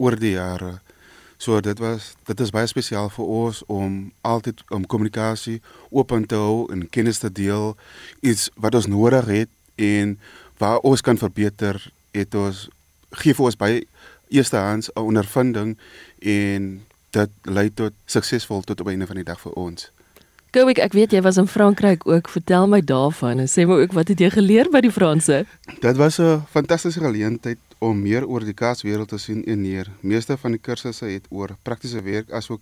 oor 0.00 0.16
die 0.16 0.32
jare. 0.38 0.78
So 1.40 1.60
dit 1.64 1.78
was 1.80 2.12
dit 2.28 2.40
is 2.44 2.50
baie 2.52 2.68
spesiaal 2.68 3.08
vir 3.08 3.24
ons 3.24 3.62
om 3.72 3.94
altyd 4.28 4.60
om 4.76 4.84
kommunikasie 4.84 5.62
oop 5.88 6.12
te 6.28 6.36
hou 6.36 6.66
en 6.72 6.84
kennis 6.92 7.22
te 7.22 7.30
deel 7.32 7.72
iets 8.20 8.50
wat 8.60 8.76
ons 8.76 8.90
nodig 8.92 9.24
het 9.24 9.48
en 9.80 10.18
waar 10.60 10.84
ons 10.84 11.00
kan 11.00 11.16
verbeter 11.16 11.80
het 12.12 12.36
ons 12.36 12.66
gee 13.22 13.32
vir 13.32 13.46
ons 13.48 13.56
baie 13.56 13.80
eerstehands 14.28 14.90
'n 14.92 15.00
ondervinding 15.00 15.78
en 16.20 16.84
dit 17.10 17.30
lei 17.42 17.70
tot 17.74 17.92
suksesvol 18.04 18.60
tot 18.62 18.80
op 18.80 18.92
einde 18.92 19.06
van 19.06 19.16
die 19.16 19.24
dag 19.24 19.40
vir 19.40 19.52
ons. 19.52 19.90
Ek 20.52 20.78
ek 20.78 20.92
weet 20.92 21.12
jy 21.12 21.22
was 21.22 21.36
in 21.36 21.46
Frankryk 21.46 22.06
ook. 22.06 22.28
Vertel 22.28 22.66
my 22.66 22.80
daarvan 22.80 23.38
en 23.38 23.48
sê 23.48 23.66
my 23.66 23.80
ook 23.80 23.92
wat 23.92 24.08
het 24.08 24.20
jy 24.20 24.30
geleer 24.30 24.70
by 24.70 24.80
die 24.80 24.92
Franse? 24.92 25.46
Dit 25.80 25.96
was 25.96 26.18
'n 26.18 26.42
fantastiese 26.50 27.00
geleentheid 27.00 27.58
om 27.80 28.00
meer 28.00 28.26
oor 28.28 28.44
die 28.44 28.56
kaaswêreld 28.56 29.08
te 29.08 29.18
sien 29.18 29.42
en 29.48 29.64
leer. 29.64 29.88
Meeste 30.00 30.36
van 30.36 30.56
die 30.56 30.60
kursusse 30.60 31.08
het 31.08 31.28
oor 31.32 31.56
praktiese 31.64 32.02
werk 32.04 32.32
asook 32.36 32.60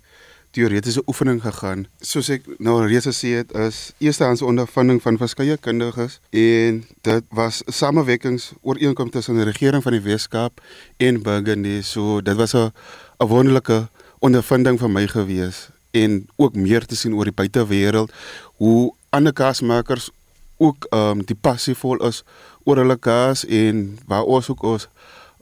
teoretiese 0.57 1.03
oefening 1.07 1.41
gegaan. 1.45 1.85
Soos 2.01 2.31
ek 2.33 2.47
nou 2.63 2.79
reeds 2.87 3.09
gesê 3.11 3.35
het, 3.41 3.53
is 3.67 3.81
eerstehands 4.01 4.43
ondervinding 4.47 5.01
van 5.05 5.19
verskeie 5.21 5.59
kundiges 5.61 6.19
en 6.31 6.83
dit 7.07 7.27
was 7.37 7.61
samewerkings 7.67 8.53
ooreenkomste 8.63 9.19
tussen 9.19 9.41
die 9.41 9.49
regering 9.51 9.85
van 9.85 9.99
die 9.99 10.05
Weskaap 10.07 10.63
en 10.97 11.21
Burgundy. 11.27 11.81
So 11.83 12.23
dit 12.23 12.37
was 12.37 12.55
'n 12.55 12.73
'n 13.21 13.29
wonderlike 13.29 13.89
ondervinding 14.21 14.79
vir 14.79 14.91
my 14.91 15.07
gewees 15.07 15.69
en 15.91 16.29
ook 16.37 16.55
meer 16.55 16.87
te 16.87 16.97
sien 16.97 17.15
oor 17.15 17.25
die 17.25 17.35
buitewêreld 17.35 18.13
hoe 18.57 18.93
ander 19.11 19.33
kaasmakers 19.33 20.11
ook 20.59 20.87
ehm 20.91 21.19
um, 21.19 21.25
die 21.25 21.37
passievol 21.37 22.03
is 22.07 22.23
oor 22.65 22.77
hulle 22.83 22.97
kaas 22.97 23.45
en 23.45 23.99
waar 24.07 24.25
ons 24.25 24.51
ook 24.51 24.63
ons 24.63 24.89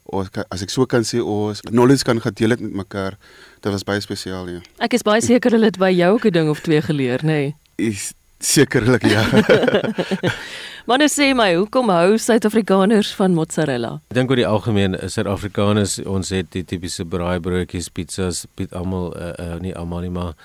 ons 0.05 0.29
as 0.49 0.63
ek 0.63 0.71
so 0.71 0.87
kan 0.87 1.03
sê 1.07 1.23
ons 1.23 1.61
knowledge 1.67 2.07
kan 2.07 2.21
gedeel 2.23 2.55
het 2.55 2.61
met 2.61 2.73
mekaar. 2.85 3.17
Dit 3.61 3.73
was 3.73 3.83
baie 3.83 4.01
spesiaal 4.01 4.49
ja. 4.49 4.61
Ek 4.79 4.95
is 4.95 5.03
baie 5.03 5.25
seker 5.25 5.57
hulle 5.57 5.73
het 5.73 5.81
by 5.83 5.91
jou 5.91 6.13
ook 6.15 6.27
'n 6.27 6.33
ding 6.33 6.49
of 6.49 6.61
twee 6.61 6.83
geleer, 6.83 7.25
nê? 7.25 7.27
Nee. 7.27 7.57
Is 7.77 8.13
sekerlik 8.39 9.03
ja. 9.03 9.25
Maar 10.87 10.99
net 10.99 11.11
sê 11.11 11.33
my, 11.35 11.49
hoekom 11.59 11.89
hou 11.91 12.19
Suid-Afrikaners 12.19 13.09
van 13.19 13.35
mozzarella? 13.35 13.97
Ek 14.07 14.15
dink 14.15 14.31
oor 14.31 14.39
die 14.39 14.47
algemeen 14.47 14.95
is 14.95 15.17
Suid-Afrikaners 15.19 15.99
ons 16.07 16.31
het 16.31 16.53
die 16.55 16.63
tipiese 16.63 17.05
braaibroodjies, 17.05 17.89
pizzas, 17.91 18.45
piet 18.55 18.73
almal 18.73 19.11
uh, 19.17 19.33
uh, 19.35 19.57
nie 19.59 19.75
almal 19.75 20.01
nie 20.07 20.15
maar 20.15 20.37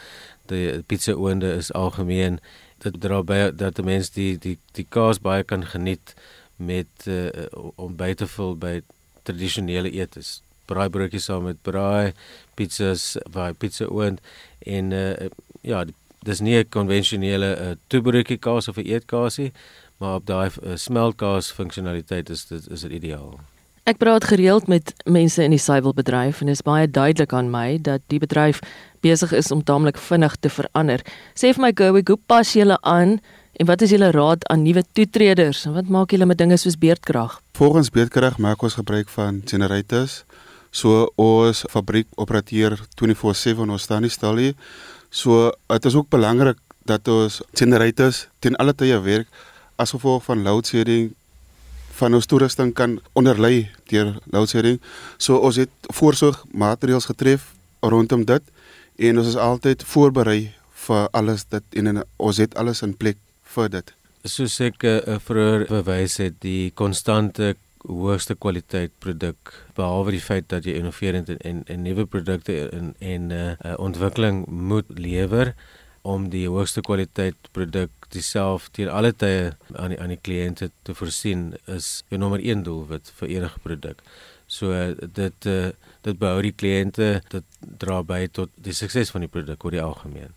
die 0.50 0.82
pizza 0.90 1.14
oonde 1.14 1.54
is 1.60 1.70
algemeen 1.78 2.40
dit 2.84 3.02
dra 3.02 3.22
by 3.24 3.52
dat 3.56 3.76
die 3.76 3.86
mense 3.86 4.14
die 4.16 4.38
die 4.38 4.58
die 4.78 4.86
kaas 4.90 5.22
baie 5.22 5.44
kan 5.44 5.66
geniet 5.66 6.16
met 6.58 7.08
uh, 7.08 7.30
om 7.76 7.96
by 7.98 8.14
te 8.14 8.28
vul 8.28 8.56
by 8.56 8.80
tradisionele 9.28 9.92
eetes. 9.92 10.42
Braaibroodjies 10.70 11.26
saam 11.28 11.50
met 11.50 11.62
braai, 11.66 12.14
pizzas, 12.56 13.18
waar 13.34 13.54
pizza 13.54 13.86
oond 13.90 14.22
en 14.66 14.92
uh, 14.96 15.30
ja, 15.62 15.86
dis 16.26 16.42
nie 16.42 16.58
'n 16.58 16.70
konvensionele 16.70 17.50
uh, 17.58 17.72
toebroodjie 17.88 18.38
kaas 18.38 18.68
of 18.68 18.78
'n 18.78 18.86
eetkaasie, 18.86 19.52
maar 19.98 20.16
op 20.16 20.26
daai 20.26 20.50
uh, 20.50 20.76
smeltkaas 20.76 21.52
funksionaliteit 21.52 22.30
is 22.30 22.46
dit 22.46 22.70
is 22.70 22.82
dit 22.82 22.92
ideaal. 22.92 23.40
Ek 23.84 23.98
praat 23.98 24.24
gereeld 24.24 24.68
met 24.68 24.94
mense 25.06 25.44
in 25.44 25.50
die 25.50 25.60
suiwelbedryf 25.60 26.42
en 26.42 26.48
is 26.48 26.62
baie 26.62 26.86
duidelik 26.90 27.34
aan 27.34 27.50
my 27.50 27.80
dat 27.82 28.02
die 28.08 28.20
bedryf 28.20 28.60
besig 29.02 29.34
is 29.34 29.52
om 29.52 29.64
taamlik 29.64 29.98
vinnig 29.98 30.38
te 30.40 30.50
verander. 30.50 31.04
Sê 31.36 31.54
vir 31.54 31.62
my 31.62 31.72
Gowie, 31.76 32.04
hoe 32.08 32.20
pas 32.28 32.56
julle 32.56 32.78
aan 32.82 33.20
En 33.62 33.68
wat 33.68 33.82
is 33.82 33.92
julle 33.94 34.12
raad 34.12 34.48
aan 34.48 34.64
nuwe 34.64 34.84
toetreders? 34.96 35.66
Wat 35.70 35.90
maak 35.92 36.12
julle 36.16 36.26
met 36.26 36.38
dinge 36.40 36.58
soos 36.58 36.78
beerdkrag? 36.80 37.36
Volgens 37.54 37.92
beerdkrag 37.94 38.40
maak 38.42 38.64
ons 38.64 38.74
gebruik 38.80 39.10
van 39.14 39.42
generators. 39.46 40.24
So 40.72 41.12
ons 41.20 41.66
fabriek 41.70 42.08
opereer 42.16 42.80
24/7 42.96 43.70
ons 43.70 43.82
staan 43.82 44.02
nie 44.02 44.10
stil 44.10 44.34
nie. 44.34 44.56
So 45.10 45.52
dit 45.68 45.86
is 45.86 45.96
ook 45.96 46.10
belangrik 46.10 46.58
dat 46.86 47.08
ons 47.08 47.42
generators 47.54 48.28
ten 48.40 48.56
alle 48.56 48.74
tye 48.74 49.02
werk 49.02 49.28
as 49.76 49.92
gevolg 49.92 50.24
van 50.24 50.44
load 50.44 50.68
shedding 50.68 51.14
van 51.92 52.14
ons 52.14 52.26
toerusting 52.26 52.74
kan 52.74 53.00
onderlei 53.14 53.70
deur 53.86 54.18
load 54.32 54.50
shedding. 54.50 54.80
So 55.18 55.38
ons 55.38 55.56
het 55.56 55.70
voorsorgmaatreëls 55.82 57.06
getref 57.06 57.54
rondom 57.80 58.26
dit 58.26 58.42
en 59.02 59.18
ons 59.18 59.28
is 59.28 59.40
altyd 59.40 59.84
voorberei 59.94 60.52
vir 60.86 61.10
alles 61.18 61.48
dit 61.50 61.82
en 61.82 62.04
ons 62.04 62.38
het 62.42 62.56
alles 62.62 62.84
in 62.86 62.94
plek 62.98 63.18
vir 63.56 63.74
dit. 63.74 63.92
Soos 64.30 64.60
ek 64.62 64.86
uh, 64.86 65.18
vroeër 65.26 65.66
bewys 65.72 66.20
het, 66.22 66.38
die 66.46 66.72
konstante 66.78 67.56
hoogste 67.82 68.36
kwaliteit 68.38 68.94
produk 69.02 69.54
behalwe 69.78 70.14
die 70.14 70.22
feit 70.22 70.50
dat 70.54 70.68
jy 70.70 70.78
innoverend 70.78 71.32
en 71.34 71.40
en, 71.50 71.64
en 71.66 71.82
nuwe 71.82 72.06
produkte 72.06 72.58
en 72.70 72.92
en 73.00 73.32
uh, 73.34 73.74
ontwikkeling 73.82 74.44
moet 74.48 74.90
lewer 75.00 75.56
om 76.02 76.30
die 76.34 76.48
hoogste 76.50 76.82
kwaliteit 76.86 77.50
produk 77.58 77.90
dieselfde 78.14 78.70
teen 78.78 78.90
alle 78.90 79.14
tye 79.14 79.52
aan 79.74 79.96
die 79.96 80.00
aan 80.02 80.14
die 80.14 80.22
kliënte 80.22 80.70
te 80.86 80.94
voorsien 80.98 81.52
is 81.66 82.04
jou 82.10 82.22
nommer 82.22 82.42
1 82.42 82.64
doelwit 82.68 83.14
vir 83.18 83.34
enige 83.38 83.66
produk. 83.66 84.06
So 84.52 84.76
dit 85.16 85.48
uh, 85.48 85.72
dit 86.02 86.18
behou 86.20 86.42
die 86.44 86.56
kliënte 86.58 87.22
dit 87.32 87.68
dra 87.80 88.02
by 88.04 88.26
tot 88.34 88.52
die 88.60 88.76
sukses 88.76 89.14
van 89.14 89.24
die 89.24 89.32
produk 89.32 89.64
oor 89.64 89.76
die 89.78 89.84
algemeen. 89.84 90.34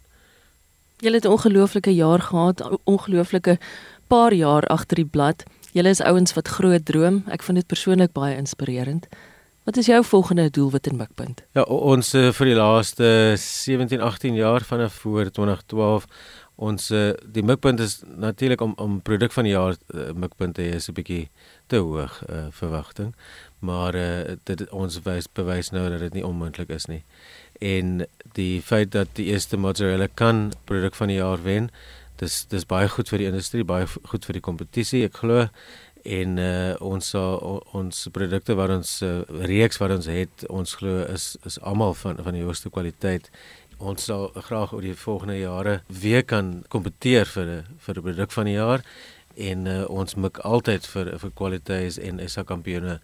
Julle 1.03 1.19
het 1.19 1.27
'n 1.27 1.35
ongelooflike 1.37 1.95
jaar 1.95 2.21
gehad, 2.21 2.63
ongelooflike 2.85 3.59
paar 4.07 4.33
jaar 4.33 4.63
agter 4.71 4.97
die 4.97 5.11
blad. 5.17 5.43
Julle 5.73 5.89
is 5.89 6.01
ouens 6.01 6.35
wat 6.35 6.49
groot 6.49 6.85
droom. 6.85 7.25
Ek 7.29 7.43
vind 7.43 7.59
dit 7.59 7.67
persoonlik 7.67 8.13
baie 8.13 8.37
inspirerend. 8.37 9.07
Wat 9.65 9.77
is 9.77 9.87
jou 9.87 10.05
volgende 10.05 10.51
doelwit 10.51 10.87
en 10.87 10.97
mikpunt? 10.97 11.43
Ja, 11.57 11.63
ons 11.63 12.15
uh, 12.15 12.29
vir 12.37 12.47
die 12.47 12.55
laaste 12.55 13.07
17, 13.41 14.01
18 14.01 14.35
jaar 14.35 14.61
vanaf 14.61 14.93
voor 14.93 15.31
2012 15.31 16.05
ons 16.57 16.91
uh, 16.91 17.13
die 17.27 17.43
mikpunt 17.43 17.81
is 17.81 18.03
natuurlik 18.07 18.61
om 18.61 18.75
om 18.77 19.01
produk 19.03 19.33
van 19.33 19.45
die 19.45 19.55
jaar 19.55 19.75
uh, 19.95 20.13
mikpunte 20.15 20.63
is 20.63 20.89
'n 20.89 20.95
bietjie 20.95 21.29
te 21.67 21.77
hoog 21.77 22.23
uh, 22.29 22.47
verwagting. 22.51 23.15
Maar 23.59 23.95
uh, 23.95 24.37
dit 24.45 24.71
ons 24.71 25.01
wys 25.03 25.27
bewys 25.33 25.71
nou 25.71 25.89
dat 25.91 25.99
dit 25.99 26.13
nie 26.13 26.27
onmoontlik 26.27 26.69
is 26.69 26.87
nie. 26.87 27.03
En 27.61 28.07
die 28.33 28.63
feit 28.63 28.93
dat 28.93 29.09
die 29.13 29.27
eerste 29.27 29.57
mozzarella 29.57 30.09
kan 30.15 30.53
produk 30.65 30.95
van 30.95 31.09
die 31.09 31.17
jaar 31.17 31.43
wen 31.43 31.71
dis 32.17 32.45
dis 32.51 32.67
baie 32.67 32.89
goed 32.89 33.09
vir 33.11 33.25
die 33.25 33.31
industrie 33.31 33.65
baie 33.65 33.87
goed 33.87 34.25
vir 34.25 34.39
die 34.39 34.45
kompetisie 34.45 35.05
ek 35.09 35.19
glo. 35.23 35.49
En 36.05 36.37
uh, 36.37 36.75
ons 36.85 37.15
uh, 37.17 37.59
ons 37.73 38.01
produkte 38.13 38.55
wat 38.59 38.71
ons 38.75 38.91
uh, 39.03 39.23
reeks 39.49 39.81
wat 39.81 39.95
ons 39.95 40.07
het 40.13 40.45
ons 40.53 40.75
glo 40.77 41.07
is 41.09 41.31
is 41.49 41.57
almal 41.65 41.95
van 41.97 42.21
van 42.27 42.37
die 42.37 42.45
hoogste 42.45 42.71
kwaliteit 42.71 43.31
ons 43.79 44.05
sal 44.05 44.31
graag 44.35 44.73
oor 44.73 44.83
die 44.83 44.95
volgende 44.95 45.39
jare 45.39 45.81
weer 45.89 46.23
kan 46.23 46.65
kompeteer 46.69 47.27
vir 47.27 47.65
vir 47.87 47.95
'n 47.95 48.03
produk 48.03 48.33
van 48.33 48.45
die 48.45 48.57
jaar 48.59 48.83
en 49.37 49.67
uh, 49.67 49.85
ons 49.91 50.15
mik 50.15 50.39
altyd 50.39 50.87
vir 50.87 51.19
vir 51.19 51.31
kwaliteit 51.35 51.99
en 51.99 52.29
SA 52.29 52.43
kampioene 52.43 53.01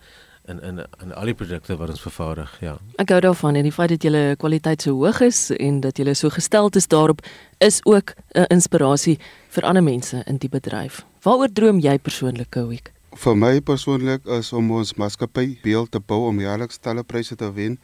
in 0.48 0.60
in 0.60 0.78
in 1.02 1.12
al 1.14 1.24
die 1.30 1.34
produkte 1.34 1.76
wat 1.76 1.90
ons 1.92 2.00
vervaardig, 2.00 2.52
ja. 2.60 2.76
Ek 3.02 3.10
hou 3.12 3.20
daarvan 3.20 3.56
en 3.56 3.66
die 3.68 3.74
feit 3.74 3.92
dat 3.94 4.04
julle 4.06 4.36
kwaliteit 4.40 4.82
so 4.82 4.96
hoog 4.98 5.20
is 5.26 5.50
en 5.58 5.80
dat 5.84 5.98
julle 6.00 6.14
so 6.14 6.30
gestel 6.30 6.70
is 6.80 6.88
daarop 6.88 7.20
is 7.58 7.80
ook 7.84 8.14
'n 8.34 8.46
inspirasie 8.48 9.18
vir 9.48 9.64
ander 9.64 9.82
mense 9.82 10.22
in 10.26 10.36
die 10.36 10.48
bedryf. 10.48 11.04
Waaroor 11.22 11.52
droom 11.52 11.78
jy 11.78 11.98
persoonlik, 11.98 12.50
Kowik? 12.50 12.92
Vir 13.16 13.36
my 13.36 13.60
persoonlik 13.60 14.26
is 14.26 14.52
om 14.52 14.70
ons 14.70 14.94
maatskappy 14.94 15.58
beeld 15.62 15.90
te 15.90 16.00
bou 16.00 16.28
om 16.28 16.40
jaarliks 16.40 16.78
talle 16.78 17.02
pryse 17.02 17.36
te 17.36 17.52
wen 17.52 17.78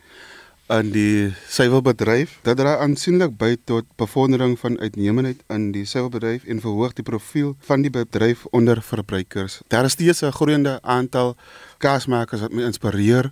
in 0.68 0.90
die 0.90 1.34
suiwelbedryf. 1.48 2.38
Dit 2.46 2.58
dra 2.58 2.76
aansienlik 2.82 3.36
by 3.38 3.54
tot 3.68 3.86
bevordering 4.00 4.56
van 4.58 4.78
uitnemendheid 4.80 5.42
in 5.52 5.70
die 5.74 5.84
suiwelbedryf 5.86 6.46
en 6.50 6.62
verhoog 6.62 6.96
die 6.98 7.06
profiel 7.06 7.54
van 7.68 7.84
die 7.86 7.92
bedryf 7.94 8.44
onder 8.50 8.82
verbruikers. 8.82 9.60
Daar 9.68 9.84
is 9.84 9.92
steeds 9.92 10.22
'n 10.22 10.32
groeiende 10.32 10.78
aantal 10.82 11.36
kaasmakers 11.78 12.40
wat 12.40 12.52
my 12.52 12.62
inspireer 12.62 13.30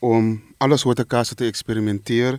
om 0.00 0.42
alle 0.58 0.76
soorte 0.76 1.04
kaas 1.04 1.34
te 1.34 1.46
eksperimenteer 1.46 2.38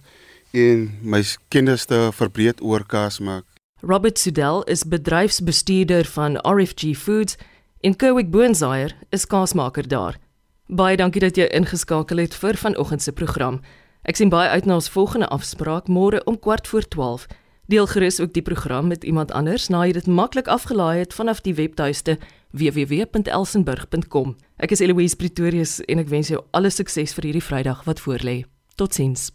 en 0.52 0.98
my 1.02 1.24
kennis 1.48 1.86
te 1.86 2.10
verbreek 2.12 2.62
oor 2.62 2.86
kaasmaak. 2.86 3.43
Robert 3.82 4.19
Sudel 4.19 4.63
is 4.63 4.84
bedryfsbestuurder 4.84 6.06
van 6.06 6.38
RFG 6.38 6.98
Foods 6.98 7.36
en 7.80 7.96
Kerwick 7.96 8.32
Boonsaier 8.32 8.96
is 9.10 9.28
kaasmaker 9.28 9.88
daar. 9.88 10.17
Baie 10.67 10.98
dankie 10.98 11.22
dat 11.22 11.36
jy 11.36 11.46
ingeskakel 11.52 12.17
het 12.17 12.36
vir 12.36 12.58
vanoggend 12.58 13.02
se 13.02 13.12
program. 13.12 13.62
Ek 14.04 14.18
sien 14.20 14.32
baie 14.32 14.50
uit 14.52 14.66
na 14.68 14.76
ons 14.82 14.89
volgende 14.92 15.30
afspraak 15.32 15.88
môre 15.88 16.20
om 16.28 16.36
kwart 16.39 16.68
voor 16.68 16.84
12. 16.88 17.28
Deel 17.72 17.88
gerus 17.88 18.20
ook 18.20 18.34
die 18.36 18.44
program 18.44 18.88
met 18.92 19.04
iemand 19.04 19.32
anders 19.32 19.70
na 19.72 19.86
jy 19.88 19.94
dit 19.96 20.08
maklik 20.08 20.48
afgelaai 20.52 21.00
het 21.00 21.16
vanaf 21.16 21.39
die 21.42 21.56
webtuiste 21.56 22.18
www.elsenburg.com. 22.52 24.36
Ek 24.60 24.76
is 24.76 24.84
Eloise 24.84 25.16
Pretorius 25.16 25.80
en 25.88 26.04
ek 26.04 26.12
wens 26.12 26.34
jou 26.34 26.44
alle 26.52 26.70
sukses 26.70 27.16
vir 27.16 27.32
hierdie 27.32 27.48
Vrydag 27.48 27.88
wat 27.88 28.04
voorlê. 28.04 28.44
Totsiens. 28.76 29.34